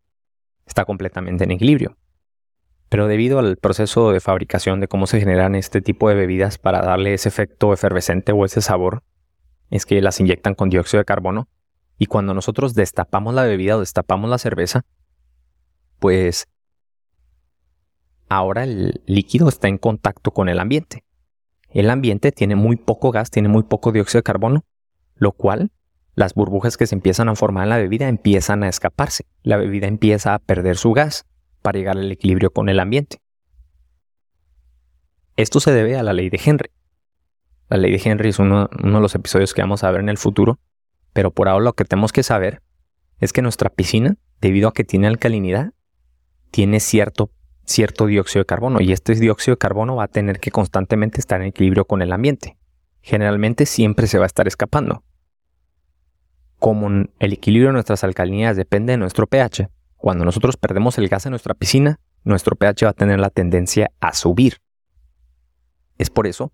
está 0.68 0.86
completamente 0.86 1.44
en 1.44 1.50
equilibrio. 1.50 1.98
Pero 2.88 3.08
debido 3.08 3.40
al 3.40 3.58
proceso 3.58 4.12
de 4.12 4.20
fabricación 4.20 4.80
de 4.80 4.88
cómo 4.88 5.08
se 5.08 5.20
generan 5.20 5.56
este 5.56 5.82
tipo 5.82 6.08
de 6.08 6.14
bebidas 6.14 6.60
para 6.60 6.82
darle 6.82 7.16
ese 7.16 7.30
efecto 7.30 7.74
efervescente 7.74 8.32
o 8.32 8.46
ese 8.46 8.62
sabor, 8.62 9.02
es 9.72 9.88
que 9.88 10.00
las 10.04 10.20
inyectan 10.20 10.54
con 10.54 10.70
dióxido 10.70 11.00
de 11.00 11.06
carbono. 11.06 11.50
Y 11.98 12.06
cuando 12.06 12.36
nosotros 12.36 12.76
destapamos 12.76 13.34
la 13.34 13.42
bebida 13.42 13.78
o 13.78 13.80
destapamos 13.80 14.30
la 14.30 14.38
cerveza, 14.38 14.86
pues 15.98 16.48
ahora 18.30 18.66
el 18.66 19.02
líquido 19.08 19.50
está 19.50 19.68
en 19.68 19.80
contacto 19.80 20.30
con 20.30 20.48
el 20.48 20.60
ambiente. 20.60 21.04
El 21.72 21.90
ambiente 21.90 22.32
tiene 22.32 22.56
muy 22.56 22.76
poco 22.76 23.10
gas, 23.12 23.32
tiene 23.32 23.50
muy 23.50 23.64
poco 23.64 23.92
dióxido 23.92 24.20
de 24.20 24.24
carbono, 24.24 24.64
lo 25.16 25.32
cual 25.32 25.72
las 26.18 26.34
burbujas 26.34 26.78
que 26.78 26.88
se 26.88 26.96
empiezan 26.96 27.30
a 27.30 27.36
formar 27.36 27.66
en 27.66 27.70
la 27.70 27.78
bebida 27.78 28.10
empiezan 28.10 28.64
a 28.64 28.70
escaparse. 28.70 29.28
La 29.44 29.56
bebida 29.56 29.86
empieza 29.86 30.34
a 30.34 30.40
perder 30.40 30.76
su 30.76 30.92
gas 30.92 31.28
para 31.62 31.78
llegar 31.78 31.96
al 31.96 32.12
equilibrio 32.12 32.50
con 32.50 32.70
el 32.70 32.80
ambiente. 32.80 33.20
Esto 35.36 35.60
se 35.60 35.72
debe 35.72 35.96
a 35.96 36.02
la 36.02 36.14
ley 36.14 36.32
de 36.32 36.42
Henry. 36.44 36.72
La 37.70 37.78
ley 37.78 37.92
de 37.92 38.02
Henry 38.04 38.30
es 38.30 38.40
uno, 38.40 38.68
de 38.68 38.90
los 38.90 39.14
episodios 39.14 39.54
que 39.54 39.62
vamos 39.62 39.84
a 39.84 39.92
ver 39.92 40.02
en 40.02 40.10
el 40.10 40.18
futuro, 40.18 40.58
pero 41.14 41.30
por 41.30 41.50
ahora 41.50 41.66
lo 41.66 41.74
que 41.74 41.86
tenemos 41.86 42.12
que 42.12 42.24
saber 42.24 42.64
es 43.20 43.32
que 43.32 43.44
nuestra 43.44 43.70
piscina, 43.70 44.18
debido 44.42 44.70
a 44.70 44.74
que 44.74 44.84
tiene 44.84 45.06
alcalinidad, 45.06 45.74
tiene 46.50 46.80
cierto, 46.80 47.30
dióxido 48.08 48.42
de 48.42 48.48
carbono 48.48 48.82
y 48.82 48.92
este 48.92 49.14
dióxido 49.14 49.54
de 49.54 49.60
carbono 49.60 49.96
va 49.96 50.06
a 50.06 50.08
tener 50.08 50.40
que 50.40 50.50
constantemente 50.50 51.20
estar 51.20 51.42
en 51.42 51.50
equilibrio 51.50 51.86
con 51.86 52.02
el 52.02 52.12
ambiente. 52.12 52.58
Generalmente 53.04 53.68
siempre 53.68 54.08
se 54.08 54.18
va 54.18 54.26
a 54.26 54.28
estar 54.34 54.48
escapando. 54.48 55.04
Como 56.60 56.88
el 57.20 57.34
equilibrio 57.34 57.70
de 57.70 57.74
nuestras 57.74 58.04
alcalinidades 58.04 58.58
depende 58.58 58.94
de 58.94 58.98
nuestro 58.98 59.28
pH, 59.28 59.70
cuando 59.96 60.26
nosotros 60.26 60.58
perdemos 60.58 60.98
el 60.98 61.08
gas 61.08 61.26
en 61.26 61.32
nuestra 61.32 61.54
piscina, 61.54 62.00
nuestro 62.24 62.56
pH 62.56 62.86
va 62.86 62.92
a 62.92 62.94
tener 62.94 63.20
la 63.20 63.30
tendencia 63.30 63.92
a 64.00 64.14
subir. 64.14 64.58
Es 65.98 66.10
por 66.10 66.28
eso 66.28 66.52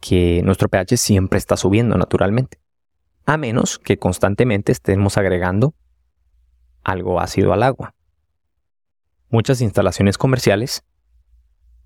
que 0.00 0.42
nuestro 0.44 0.68
pH 0.68 0.96
siempre 0.96 1.38
está 1.38 1.56
subiendo 1.56 1.96
naturalmente, 1.96 2.58
a 3.26 3.36
menos 3.36 3.78
que 3.78 3.98
constantemente 3.98 4.72
estemos 4.72 5.18
agregando 5.18 5.74
algo 6.82 7.20
ácido 7.20 7.52
al 7.52 7.62
agua. 7.62 7.94
Muchas 9.28 9.60
instalaciones 9.60 10.18
comerciales 10.18 10.82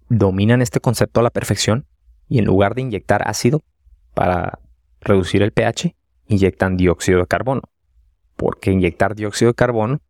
dominan 0.08 0.62
este 0.62 0.80
concepto 0.80 1.20
a 1.20 1.22
la 1.22 1.30
perfección 1.30 1.86
y 2.28 2.38
en 2.38 2.44
lugar 2.44 2.74
de 2.74 2.82
inyectar 2.82 3.28
ácido 3.28 3.62
para 4.14 4.60
reducir 5.00 5.42
el 5.42 5.52
pH, 5.52 5.94
inyectan 6.26 6.76
dióxido 6.76 7.20
de 7.20 7.26
carbono, 7.26 7.62
porque 8.36 8.70
inyectar 8.70 9.14
dióxido 9.14 9.50
de 9.50 9.54
carbono 9.54 10.00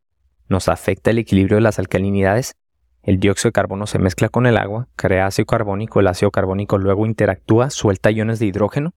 nos 0.49 0.69
afecta 0.69 1.11
el 1.11 1.19
equilibrio 1.19 1.57
de 1.57 1.63
las 1.63 1.79
alcalinidades, 1.79 2.55
el 3.03 3.21
dióxido 3.21 3.49
de 3.49 3.53
carbono 3.53 3.87
se 3.87 3.99
mezcla 3.99 4.29
con 4.29 4.47
el 4.47 4.57
agua, 4.57 4.89
crea 4.97 5.27
ácido 5.27 5.47
carbónico, 5.47 6.01
el 6.01 6.07
ácido 6.07 6.31
carbónico 6.31 6.79
luego 6.79 7.07
interactúa, 7.07 7.71
suelta 7.71 8.11
iones 8.11 8.39
de 8.39 8.47
hidrógeno, 8.47 8.95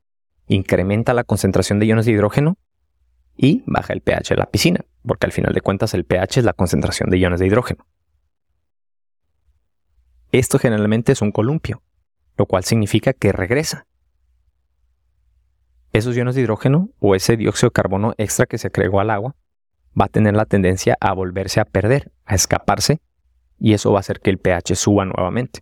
incrementa 0.47 1.13
la 1.13 1.23
concentración 1.23 1.79
de 1.79 1.87
iones 1.87 2.05
de 2.05 2.13
hidrógeno 2.13 2.57
y 3.35 3.63
baja 3.65 3.93
el 3.93 4.01
pH 4.01 4.29
de 4.29 4.37
la 4.37 4.49
piscina, 4.49 4.85
porque 5.05 5.25
al 5.25 5.31
final 5.31 5.53
de 5.53 5.61
cuentas 5.61 5.93
el 5.93 6.05
pH 6.05 6.39
es 6.39 6.45
la 6.45 6.53
concentración 6.53 7.09
de 7.09 7.17
iones 7.17 7.39
de 7.39 7.47
hidrógeno. 7.47 7.85
Esto 10.31 10.59
generalmente 10.59 11.11
es 11.11 11.21
un 11.21 11.31
columpio, 11.31 11.81
lo 12.37 12.45
cual 12.45 12.63
significa 12.63 13.13
que 13.13 13.31
regresa. 13.31 13.87
Esos 15.97 16.15
iones 16.15 16.35
de 16.35 16.41
hidrógeno 16.41 16.91
o 16.99 17.15
ese 17.15 17.37
dióxido 17.37 17.69
de 17.69 17.73
carbono 17.73 18.13
extra 18.19 18.45
que 18.45 18.59
se 18.59 18.67
agregó 18.67 18.99
al 18.99 19.09
agua 19.09 19.35
va 19.99 20.05
a 20.05 20.09
tener 20.09 20.35
la 20.35 20.45
tendencia 20.45 20.95
a 21.01 21.11
volverse 21.11 21.59
a 21.59 21.65
perder, 21.65 22.11
a 22.23 22.35
escaparse, 22.35 23.01
y 23.57 23.73
eso 23.73 23.91
va 23.91 23.97
a 23.97 24.01
hacer 24.01 24.19
que 24.19 24.29
el 24.29 24.37
pH 24.37 24.75
suba 24.75 25.05
nuevamente. 25.05 25.61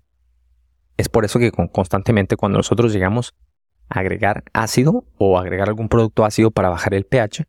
Es 0.97 1.07
por 1.07 1.23
eso 1.23 1.39
que 1.39 1.53
constantemente 1.53 2.35
cuando 2.35 2.57
nosotros 2.57 2.91
llegamos 2.91 3.33
a 3.87 3.99
agregar 3.99 4.43
ácido 4.51 5.05
o 5.17 5.39
agregar 5.39 5.69
algún 5.69 5.87
producto 5.87 6.25
ácido 6.25 6.51
para 6.51 6.67
bajar 6.67 6.93
el 6.95 7.05
pH, 7.05 7.45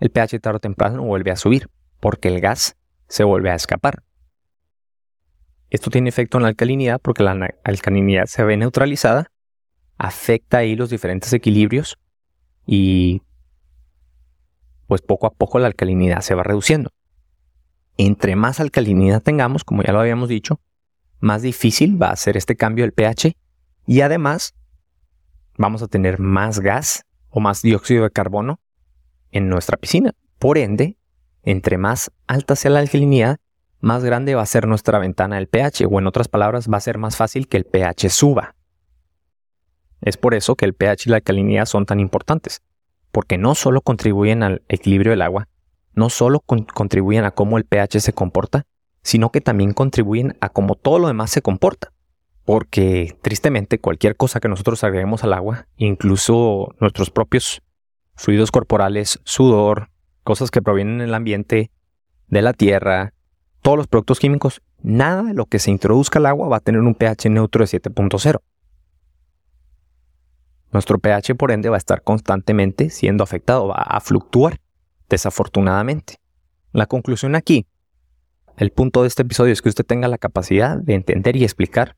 el 0.00 0.08
pH 0.08 0.40
tarde 0.40 0.56
o 0.56 0.60
temprano 0.60 1.02
vuelve 1.02 1.32
a 1.32 1.36
subir, 1.36 1.68
porque 2.00 2.28
el 2.28 2.40
gas 2.40 2.78
se 3.08 3.24
vuelve 3.24 3.50
a 3.50 3.56
escapar. 3.56 4.04
Esto 5.68 5.90
tiene 5.90 6.08
efecto 6.08 6.38
en 6.38 6.44
la 6.44 6.48
alcalinidad 6.48 6.98
porque 6.98 7.24
la 7.24 7.50
alcalinidad 7.62 8.24
se 8.24 8.42
ve 8.42 8.56
neutralizada, 8.56 9.30
afecta 9.98 10.56
ahí 10.56 10.76
los 10.76 10.88
diferentes 10.88 11.30
equilibrios 11.34 11.98
y 12.66 13.22
pues 14.86 15.02
poco 15.02 15.26
a 15.26 15.32
poco 15.32 15.58
la 15.58 15.66
alcalinidad 15.66 16.20
se 16.20 16.34
va 16.34 16.42
reduciendo. 16.42 16.90
Entre 17.96 18.36
más 18.36 18.60
alcalinidad 18.60 19.22
tengamos, 19.22 19.64
como 19.64 19.82
ya 19.82 19.92
lo 19.92 20.00
habíamos 20.00 20.28
dicho, 20.28 20.60
más 21.20 21.42
difícil 21.42 22.00
va 22.00 22.10
a 22.10 22.16
ser 22.16 22.36
este 22.36 22.56
cambio 22.56 22.84
del 22.84 22.92
pH 22.92 23.36
y 23.86 24.00
además 24.00 24.54
vamos 25.56 25.82
a 25.82 25.88
tener 25.88 26.18
más 26.18 26.60
gas 26.60 27.04
o 27.30 27.40
más 27.40 27.62
dióxido 27.62 28.04
de 28.04 28.10
carbono 28.10 28.60
en 29.30 29.48
nuestra 29.48 29.76
piscina. 29.76 30.12
Por 30.38 30.58
ende, 30.58 30.96
entre 31.42 31.78
más 31.78 32.10
alta 32.26 32.56
sea 32.56 32.70
la 32.70 32.80
alcalinidad, 32.80 33.38
más 33.80 34.04
grande 34.04 34.34
va 34.34 34.42
a 34.42 34.46
ser 34.46 34.66
nuestra 34.66 34.98
ventana 34.98 35.36
del 35.36 35.48
pH 35.48 35.86
o 35.86 35.98
en 35.98 36.06
otras 36.06 36.28
palabras 36.28 36.68
va 36.72 36.76
a 36.76 36.80
ser 36.80 36.98
más 36.98 37.16
fácil 37.16 37.48
que 37.48 37.56
el 37.56 37.64
pH 37.64 38.10
suba. 38.10 38.54
Es 40.02 40.16
por 40.16 40.34
eso 40.34 40.56
que 40.56 40.64
el 40.64 40.74
pH 40.74 41.06
y 41.06 41.10
la 41.10 41.16
alcalinidad 41.16 41.66
son 41.66 41.86
tan 41.86 42.00
importantes 42.00 42.62
porque 43.12 43.38
no 43.38 43.54
solo 43.54 43.82
contribuyen 43.82 44.42
al 44.42 44.62
equilibrio 44.68 45.12
del 45.12 45.22
agua, 45.22 45.48
no 45.94 46.08
solo 46.08 46.40
contribuyen 46.40 47.24
a 47.24 47.30
cómo 47.30 47.58
el 47.58 47.64
pH 47.64 48.00
se 48.00 48.14
comporta, 48.14 48.64
sino 49.02 49.30
que 49.30 49.42
también 49.42 49.74
contribuyen 49.74 50.36
a 50.40 50.48
cómo 50.48 50.74
todo 50.74 50.98
lo 50.98 51.08
demás 51.08 51.30
se 51.30 51.42
comporta. 51.42 51.92
Porque 52.44 53.16
tristemente 53.22 53.78
cualquier 53.78 54.16
cosa 54.16 54.40
que 54.40 54.48
nosotros 54.48 54.82
agreguemos 54.82 55.22
al 55.22 55.34
agua, 55.34 55.66
incluso 55.76 56.74
nuestros 56.80 57.10
propios 57.10 57.62
fluidos 58.16 58.50
corporales, 58.50 59.20
sudor, 59.24 59.90
cosas 60.24 60.50
que 60.50 60.62
provienen 60.62 60.98
del 60.98 61.14
ambiente, 61.14 61.70
de 62.28 62.42
la 62.42 62.54
tierra, 62.54 63.12
todos 63.60 63.76
los 63.76 63.86
productos 63.86 64.18
químicos, 64.18 64.62
nada 64.82 65.22
de 65.22 65.34
lo 65.34 65.46
que 65.46 65.58
se 65.58 65.70
introduzca 65.70 66.18
al 66.18 66.26
agua 66.26 66.48
va 66.48 66.56
a 66.56 66.60
tener 66.60 66.80
un 66.80 66.94
pH 66.94 67.28
neutro 67.28 67.64
de 67.64 67.78
7.0. 67.78 68.40
Nuestro 70.72 70.98
pH, 70.98 71.34
por 71.34 71.50
ende, 71.50 71.68
va 71.68 71.76
a 71.76 71.78
estar 71.78 72.02
constantemente 72.02 72.88
siendo 72.90 73.22
afectado, 73.22 73.68
va 73.68 73.76
a 73.76 74.00
fluctuar, 74.00 74.58
desafortunadamente. 75.08 76.16
La 76.72 76.86
conclusión 76.86 77.34
aquí, 77.34 77.66
el 78.56 78.70
punto 78.70 79.02
de 79.02 79.08
este 79.08 79.22
episodio 79.22 79.52
es 79.52 79.60
que 79.60 79.68
usted 79.68 79.84
tenga 79.84 80.08
la 80.08 80.18
capacidad 80.18 80.78
de 80.78 80.94
entender 80.94 81.36
y 81.36 81.44
explicar 81.44 81.96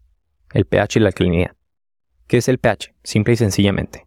el 0.52 0.66
pH 0.66 0.98
y 0.98 1.00
la 1.00 1.08
alcalinidad. 1.08 1.56
¿Qué 2.26 2.38
es 2.38 2.48
el 2.48 2.58
pH? 2.58 2.94
Simple 3.04 3.34
y 3.34 3.36
sencillamente. 3.36 4.06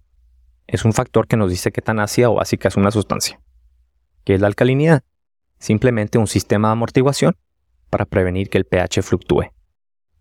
Es 0.66 0.84
un 0.84 0.92
factor 0.92 1.28
que 1.28 1.38
nos 1.38 1.50
dice 1.50 1.72
qué 1.72 1.82
tan 1.82 2.00
ácida 2.00 2.30
o 2.30 2.36
básica 2.36 2.68
es 2.68 2.76
una 2.76 2.92
sustancia. 2.92 3.40
¿Qué 4.26 4.36
es 4.36 4.42
la 4.42 4.48
alcalinidad? 4.48 5.04
Simplemente 5.60 6.18
un 6.18 6.28
sistema 6.28 6.68
de 6.68 6.74
amortiguación 6.74 7.38
para 7.90 8.06
prevenir 8.06 8.50
que 8.50 8.58
el 8.58 8.66
pH 8.66 9.02
fluctúe. 9.02 9.46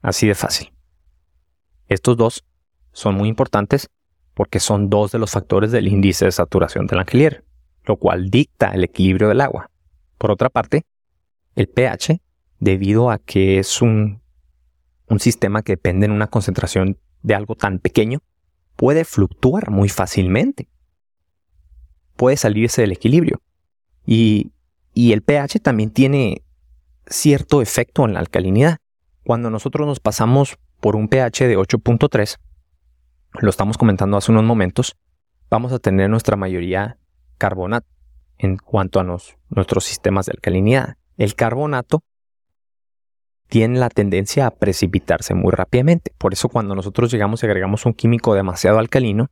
Así 0.03 0.29
de 0.29 0.37
fácil. 0.37 0.73
Estos 1.89 2.17
dos 2.17 2.45
son 2.93 3.17
muy 3.17 3.29
importantes 3.29 3.89
porque 4.37 4.61
son 4.61 4.91
dos 4.91 5.13
de 5.13 5.19
los 5.19 5.31
factores 5.31 5.73
del 5.73 5.89
índice 5.89 6.27
de 6.27 6.31
saturación 6.31 6.87
del 6.87 6.99
Angelier, 6.99 7.43
lo 7.87 7.97
cual 7.97 8.29
dicta 8.29 8.69
el 8.69 8.85
equilibrio 8.85 9.29
del 9.29 9.41
agua. 9.41 9.71
Por 10.19 10.31
otra 10.31 10.51
parte, 10.51 10.85
el 11.55 11.69
pH, 11.69 12.21
debido 12.61 13.11
a 13.11 13.17
que 13.17 13.59
es 13.59 13.81
un, 13.81 14.21
un 15.09 15.21
sistema 15.21 15.63
que 15.63 15.73
depende 15.73 16.05
en 16.05 16.13
una 16.13 16.27
concentración 16.27 16.99
de 17.23 17.35
algo 17.35 17.55
tan 17.55 17.79
pequeño, 17.79 18.21
puede 18.77 19.07
fluctuar 19.07 19.71
muy 19.71 19.89
fácilmente. 19.89 20.69
Puede 22.17 22.37
salirse 22.37 22.83
del 22.83 22.93
equilibrio. 22.93 23.41
Y, 24.05 24.53
y 24.93 25.13
el 25.13 25.23
pH 25.23 25.61
también 25.61 25.93
tiene 25.93 26.43
cierto 27.07 27.63
efecto 27.63 28.05
en 28.05 28.13
la 28.13 28.21
alcalinidad. 28.21 28.81
Cuando 29.25 29.49
nosotros 29.49 29.87
nos 29.87 29.99
pasamos 29.99 30.59
por 30.81 30.95
un 30.95 31.09
pH 31.09 31.49
de 31.49 31.57
8.3, 31.57 32.37
lo 33.41 33.51
estamos 33.51 33.79
comentando 33.79 34.17
hace 34.17 34.33
unos 34.33 34.45
momentos, 34.45 34.97
vamos 35.51 35.73
a 35.73 35.79
tener 35.79 36.11
nuestra 36.11 36.37
mayoría 36.37 36.99
carbonato 37.39 37.87
en 38.39 38.57
cuanto 38.57 39.01
a 39.01 39.05
nuestros 39.05 39.85
sistemas 39.85 40.27
de 40.27 40.33
alcalinidad. 40.33 40.97
El 41.17 41.35
carbonato 41.35 42.03
tiene 43.49 43.79
la 43.79 43.89
tendencia 43.89 44.47
a 44.47 44.51
precipitarse 44.51 45.35
muy 45.35 45.53
rápidamente. 45.53 46.13
Por 46.19 46.33
eso 46.33 46.49
cuando 46.49 46.75
nosotros 46.75 47.11
llegamos 47.11 47.43
y 47.43 47.47
agregamos 47.47 47.87
un 47.87 47.95
químico 47.95 48.35
demasiado 48.35 48.79
alcalino, 48.79 49.29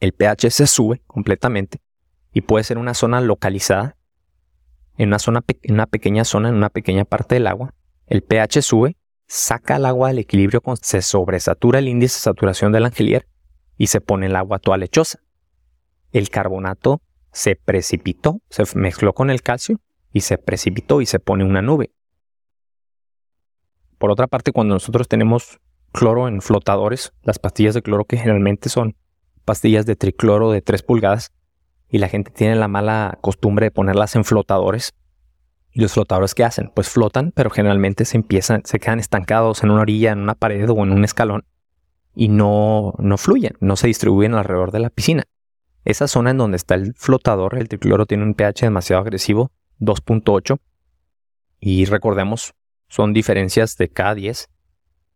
el 0.00 0.12
pH 0.12 0.50
se 0.50 0.66
sube 0.66 1.02
completamente 1.06 1.80
y 2.32 2.40
puede 2.40 2.64
ser 2.64 2.78
una 2.78 2.94
zona 2.94 3.20
localizada, 3.20 3.96
en 4.96 5.08
una, 5.08 5.18
zona, 5.18 5.44
en 5.62 5.74
una 5.74 5.86
pequeña 5.86 6.24
zona, 6.24 6.48
en 6.48 6.54
una 6.54 6.68
pequeña 6.68 7.04
parte 7.04 7.34
del 7.34 7.46
agua. 7.46 7.74
El 8.06 8.22
pH 8.22 8.62
sube 8.62 8.96
saca 9.26 9.76
el 9.76 9.86
agua 9.86 10.08
del 10.08 10.18
equilibrio, 10.18 10.62
se 10.80 11.02
sobresatura 11.02 11.78
el 11.78 11.88
índice 11.88 12.16
de 12.16 12.20
saturación 12.20 12.72
del 12.72 12.84
angelier 12.84 13.26
y 13.76 13.88
se 13.88 14.00
pone 14.00 14.26
el 14.26 14.36
agua 14.36 14.58
toda 14.58 14.76
lechosa. 14.76 15.20
El 16.12 16.30
carbonato 16.30 17.02
se 17.32 17.56
precipitó, 17.56 18.40
se 18.48 18.64
mezcló 18.76 19.12
con 19.12 19.30
el 19.30 19.42
calcio 19.42 19.80
y 20.12 20.20
se 20.20 20.38
precipitó 20.38 21.00
y 21.00 21.06
se 21.06 21.18
pone 21.18 21.44
una 21.44 21.62
nube. 21.62 21.92
Por 23.98 24.10
otra 24.10 24.26
parte, 24.26 24.52
cuando 24.52 24.74
nosotros 24.74 25.08
tenemos 25.08 25.58
cloro 25.92 26.28
en 26.28 26.40
flotadores, 26.40 27.12
las 27.22 27.38
pastillas 27.38 27.74
de 27.74 27.82
cloro 27.82 28.04
que 28.04 28.16
generalmente 28.16 28.68
son 28.68 28.96
pastillas 29.44 29.86
de 29.86 29.96
tricloro 29.96 30.50
de 30.50 30.62
3 30.62 30.82
pulgadas, 30.82 31.32
y 31.88 31.98
la 31.98 32.08
gente 32.08 32.30
tiene 32.30 32.56
la 32.56 32.68
mala 32.68 33.18
costumbre 33.20 33.66
de 33.66 33.70
ponerlas 33.70 34.16
en 34.16 34.24
flotadores. 34.24 34.94
¿Y 35.74 35.80
los 35.80 35.92
flotadores 35.92 36.34
qué 36.34 36.44
hacen? 36.44 36.70
Pues 36.72 36.88
flotan, 36.88 37.32
pero 37.34 37.50
generalmente 37.50 38.04
se 38.04 38.16
empiezan, 38.16 38.62
se 38.64 38.78
quedan 38.78 39.00
estancados 39.00 39.64
en 39.64 39.70
una 39.70 39.82
orilla, 39.82 40.12
en 40.12 40.20
una 40.20 40.36
pared 40.36 40.70
o 40.70 40.82
en 40.84 40.92
un 40.92 41.04
escalón 41.04 41.44
y 42.14 42.28
no, 42.28 42.94
no 42.98 43.18
fluyen, 43.18 43.54
no 43.58 43.74
se 43.74 43.88
distribuyen 43.88 44.34
alrededor 44.34 44.70
de 44.70 44.78
la 44.78 44.90
piscina. 44.90 45.24
Esa 45.84 46.06
zona 46.06 46.30
en 46.30 46.38
donde 46.38 46.56
está 46.56 46.76
el 46.76 46.94
flotador, 46.94 47.58
el 47.58 47.68
tricloro 47.68 48.06
tiene 48.06 48.22
un 48.22 48.34
pH 48.34 48.66
demasiado 48.66 49.02
agresivo, 49.02 49.50
2.8. 49.80 50.58
Y 51.58 51.84
recordemos, 51.86 52.54
son 52.88 53.12
diferencias 53.12 53.76
de 53.76 53.88
cada 53.88 54.14
10. 54.14 54.48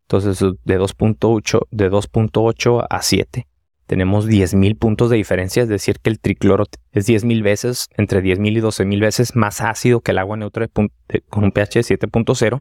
Entonces, 0.09 0.41
de 0.41 0.81
2.8 0.81 1.61
de 1.71 1.91
2.8 1.91 2.87
a 2.91 3.03
7 3.03 3.47
tenemos 3.89 4.29
10.000 4.29 4.79
puntos 4.79 5.09
de 5.09 5.17
diferencia, 5.17 5.63
es 5.63 5.69
decir, 5.71 5.99
que 5.99 6.11
el 6.11 6.21
tricloro 6.21 6.67
es 6.93 7.09
10.000 7.09 7.43
veces, 7.43 7.89
entre 7.97 8.23
10.000 8.23 8.59
y 8.59 8.61
12.000 8.61 9.01
veces 9.01 9.35
más 9.35 9.63
ácido 9.63 10.03
que 10.03 10.11
el 10.11 10.19
agua 10.19 10.37
neutra 10.37 10.69
con 10.69 10.91
un 11.33 11.53
pH 11.53 11.79
de 11.79 11.99
7.0, 11.99 12.61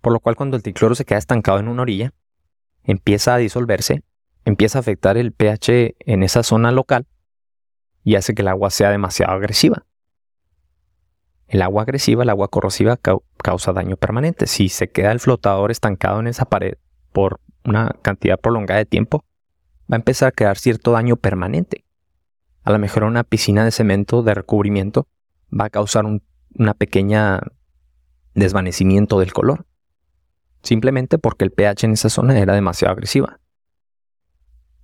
por 0.00 0.12
lo 0.12 0.18
cual 0.18 0.34
cuando 0.34 0.56
el 0.56 0.64
tricloro 0.64 0.96
se 0.96 1.04
queda 1.04 1.18
estancado 1.18 1.60
en 1.60 1.68
una 1.68 1.82
orilla, 1.82 2.12
empieza 2.82 3.34
a 3.34 3.38
disolverse, 3.38 4.02
empieza 4.44 4.78
a 4.78 4.80
afectar 4.80 5.16
el 5.16 5.30
pH 5.30 5.94
en 6.00 6.24
esa 6.24 6.42
zona 6.42 6.72
local 6.72 7.06
y 8.02 8.16
hace 8.16 8.34
que 8.34 8.42
el 8.42 8.48
agua 8.48 8.70
sea 8.70 8.90
demasiado 8.90 9.34
agresiva. 9.34 9.86
El 11.46 11.62
agua 11.62 11.82
agresiva, 11.82 12.24
el 12.24 12.30
agua 12.30 12.48
corrosiva 12.48 12.98
causa 13.36 13.72
daño 13.72 13.96
permanente. 13.96 14.48
Si 14.48 14.68
se 14.68 14.90
queda 14.90 15.12
el 15.12 15.20
flotador 15.20 15.70
estancado 15.70 16.18
en 16.18 16.26
esa 16.26 16.46
pared 16.46 16.74
por 17.12 17.40
una 17.64 17.94
cantidad 18.02 18.40
prolongada 18.40 18.78
de 18.78 18.86
tiempo, 18.86 19.24
va 19.90 19.96
a 19.96 19.96
empezar 19.96 20.28
a 20.28 20.32
crear 20.32 20.58
cierto 20.58 20.92
daño 20.92 21.16
permanente. 21.16 21.84
A 22.62 22.72
lo 22.72 22.78
mejor 22.78 23.04
una 23.04 23.24
piscina 23.24 23.64
de 23.64 23.70
cemento 23.70 24.22
de 24.22 24.34
recubrimiento 24.34 25.08
va 25.50 25.66
a 25.66 25.70
causar 25.70 26.04
un 26.04 26.22
una 26.58 26.74
pequeña 26.74 27.40
desvanecimiento 28.34 29.18
del 29.20 29.32
color. 29.32 29.66
Simplemente 30.62 31.18
porque 31.18 31.44
el 31.44 31.52
pH 31.52 31.86
en 31.86 31.92
esa 31.92 32.08
zona 32.08 32.38
era 32.38 32.54
demasiado 32.54 32.92
agresiva. 32.92 33.40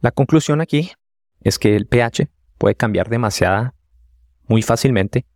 La 0.01 0.13
conclusión 0.13 0.61
aquí 0.61 0.93
es 1.41 1.59
que 1.59 1.77
el 1.77 1.87
pH 1.87 2.29
puede 2.59 2.75
cambiar 2.75 3.09
demasiada, 3.09 3.75
muy 4.47 4.63
fácilmente. 4.63 5.27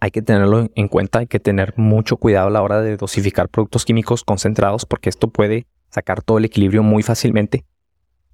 Hay 0.00 0.10
que 0.10 0.22
tenerlo 0.22 0.68
en 0.74 0.88
cuenta, 0.88 1.18
hay 1.18 1.26
que 1.26 1.40
tener 1.40 1.74
mucho 1.76 2.16
cuidado 2.16 2.48
a 2.48 2.50
la 2.50 2.62
hora 2.62 2.80
de 2.80 2.96
dosificar 2.96 3.48
productos 3.48 3.84
químicos 3.84 4.24
concentrados 4.24 4.86
porque 4.86 5.10
esto 5.10 5.28
puede 5.28 5.66
sacar 5.90 6.22
todo 6.22 6.38
el 6.38 6.46
equilibrio 6.46 6.82
muy 6.82 7.02
fácilmente 7.02 7.64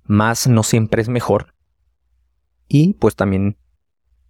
más 0.07 0.47
no 0.47 0.63
siempre 0.63 1.03
es 1.03 1.09
mejor. 1.09 1.55
Y 2.69 2.95
pues 2.95 3.17
también 3.17 3.57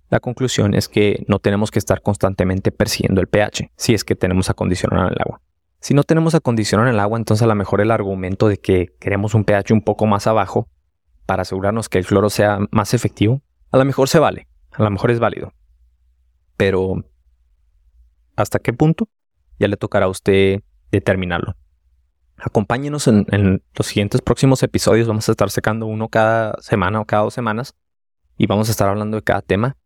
la 0.09 0.21
conclusión 0.21 0.75
es 0.75 0.89
que 0.89 1.25
no 1.29 1.39
tenemos 1.39 1.71
que 1.71 1.79
estar 1.79 2.03
constantemente 2.03 2.71
persiguiendo 2.71 3.21
el 3.21 3.27
pH 3.27 3.73
si 3.77 3.95
es 3.95 4.05
que 4.05 4.15
tenemos 4.15 4.51
acondicionado 4.51 5.07
en 5.07 5.13
el 5.13 5.19
agua. 5.21 5.41
Si 5.81 5.95
no 5.95 6.05
tenemos 6.05 6.35
acondicionado 6.35 6.89
en 6.89 6.95
el 6.95 7.01
agua, 7.01 7.19
entonces 7.19 7.43
a 7.43 7.47
lo 7.47 7.55
mejor 7.55 7.81
el 7.81 7.91
argumento 7.91 8.49
de 8.49 8.59
que 8.59 8.95
queremos 8.99 9.35
un 9.35 9.45
pH 9.45 9.73
un 9.73 9.83
poco 9.83 10.07
más 10.07 10.27
abajo 10.27 10.69
para 11.27 11.43
asegurarnos 11.43 11.89
que 11.89 11.99
el 11.99 12.07
cloro 12.07 12.31
sea 12.31 12.59
más 12.71 12.95
efectivo, 12.95 13.43
a 13.73 13.79
lo 13.79 13.85
mejor 13.85 14.09
se 14.09 14.19
vale, 14.19 14.49
a 14.73 14.83
lo 14.83 14.91
mejor 14.91 15.11
es 15.11 15.19
válido. 15.19 15.53
Pero, 16.57 17.05
¿hasta 18.37 18.59
qué 18.59 18.73
punto? 18.73 19.09
Ya 19.59 19.69
le 19.69 19.77
tocará 19.77 20.07
a 20.07 20.09
usted 20.09 20.63
determinarlo. 20.91 21.57
Acompáñenos 22.39 23.09
en, 23.09 23.63
los 23.75 23.87
siguientes 23.87 24.21
próximos 24.21 24.63
episodios. 24.63 25.09
Vamos 25.09 25.29
a 25.29 25.33
estar 25.33 25.51
sacando 25.51 25.87
uno 25.87 26.09
cada 26.09 26.55
semana 26.61 27.01
o 27.01 27.05
cada 27.05 27.23
dos 27.23 27.35
semanas 27.35 27.75
y 28.37 28.47
vamos 28.47 28.69
a 28.69 28.73
estar 28.73 28.89
hablando 28.89 29.17
de 29.17 29.23
cada 29.23 29.43
tema. 29.43 29.77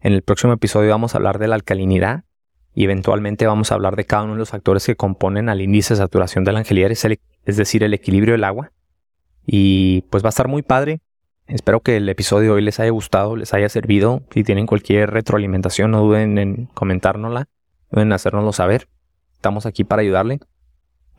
En 0.00 0.12
el 0.12 0.22
próximo 0.22 0.52
episodio 0.52 0.90
vamos 0.90 1.14
a 1.14 1.18
hablar 1.18 1.38
de 1.38 1.46
la 1.46 1.54
alcalinidad 1.54 2.24
y 2.74 2.84
eventualmente 2.84 3.46
vamos 3.46 3.70
a 3.70 3.74
hablar 3.74 3.96
de 3.96 4.06
cada 4.06 4.24
uno 4.24 4.32
de 4.32 4.38
los 4.40 4.50
factores 4.50 4.84
que 4.86 4.96
componen 4.96 5.48
al 5.48 5.60
índice 5.60 5.94
de 5.94 5.98
saturación 5.98 6.44
del 6.44 6.56
angelier, 6.56 6.90
es 6.90 7.56
decir, 7.56 7.84
el 7.84 7.94
equilibrio 7.94 8.32
del 8.32 8.44
agua. 8.44 8.72
Y 9.46 10.02
pues 10.10 10.24
va 10.24 10.28
a 10.28 10.30
estar 10.30 10.48
muy 10.48 10.62
padre. 10.62 11.00
Espero 11.46 11.80
que 11.80 11.96
el 11.96 12.08
episodio 12.08 12.50
de 12.50 12.56
hoy 12.56 12.62
les 12.62 12.78
haya 12.80 12.90
gustado, 12.90 13.36
les 13.36 13.54
haya 13.54 13.68
servido. 13.68 14.22
Si 14.30 14.44
tienen 14.44 14.66
cualquier 14.66 15.10
retroalimentación, 15.10 15.90
no 15.90 16.00
duden 16.00 16.38
en 16.38 16.66
comentárnosla, 16.74 17.48
en 17.92 18.12
hacérnoslo 18.12 18.52
saber. 18.52 18.88
Estamos 19.34 19.66
aquí 19.66 19.84
para 19.84 20.02
ayudarle. 20.02 20.40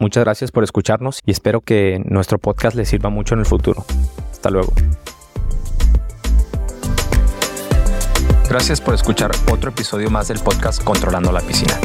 Muchas 0.02 0.24
gracias 0.24 0.50
por 0.50 0.64
escucharnos 0.64 1.22
y 1.28 1.30
espero 1.30 1.62
que 1.62 2.02
nuestro 2.06 2.40
podcast 2.40 2.76
les 2.76 2.90
sirva 2.90 3.12
mucho 3.12 3.36
en 3.36 3.42
el 3.42 3.46
futuro. 3.46 3.86
Hasta 4.32 4.50
luego. 4.50 4.74
Gracias 8.50 8.82
por 8.82 8.96
escuchar 8.96 9.30
otro 9.52 9.70
episodio 9.70 10.10
más 10.10 10.30
del 10.30 10.40
podcast 10.40 10.84
Controlando 10.84 11.32
la 11.32 11.42
Piscina. 11.42 11.76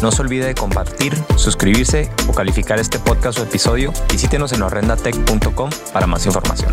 No 0.00 0.12
se 0.12 0.22
olvide 0.22 0.46
de 0.46 0.54
compartir, 0.54 1.16
suscribirse 1.34 2.08
o 2.28 2.32
calificar 2.32 2.78
este 2.78 3.00
podcast 3.00 3.40
o 3.40 3.42
episodio. 3.42 3.92
Visítenos 4.12 4.52
en 4.52 4.62
horrendatech.com 4.62 5.70
para 5.92 6.06
más 6.06 6.24
información. 6.24 6.70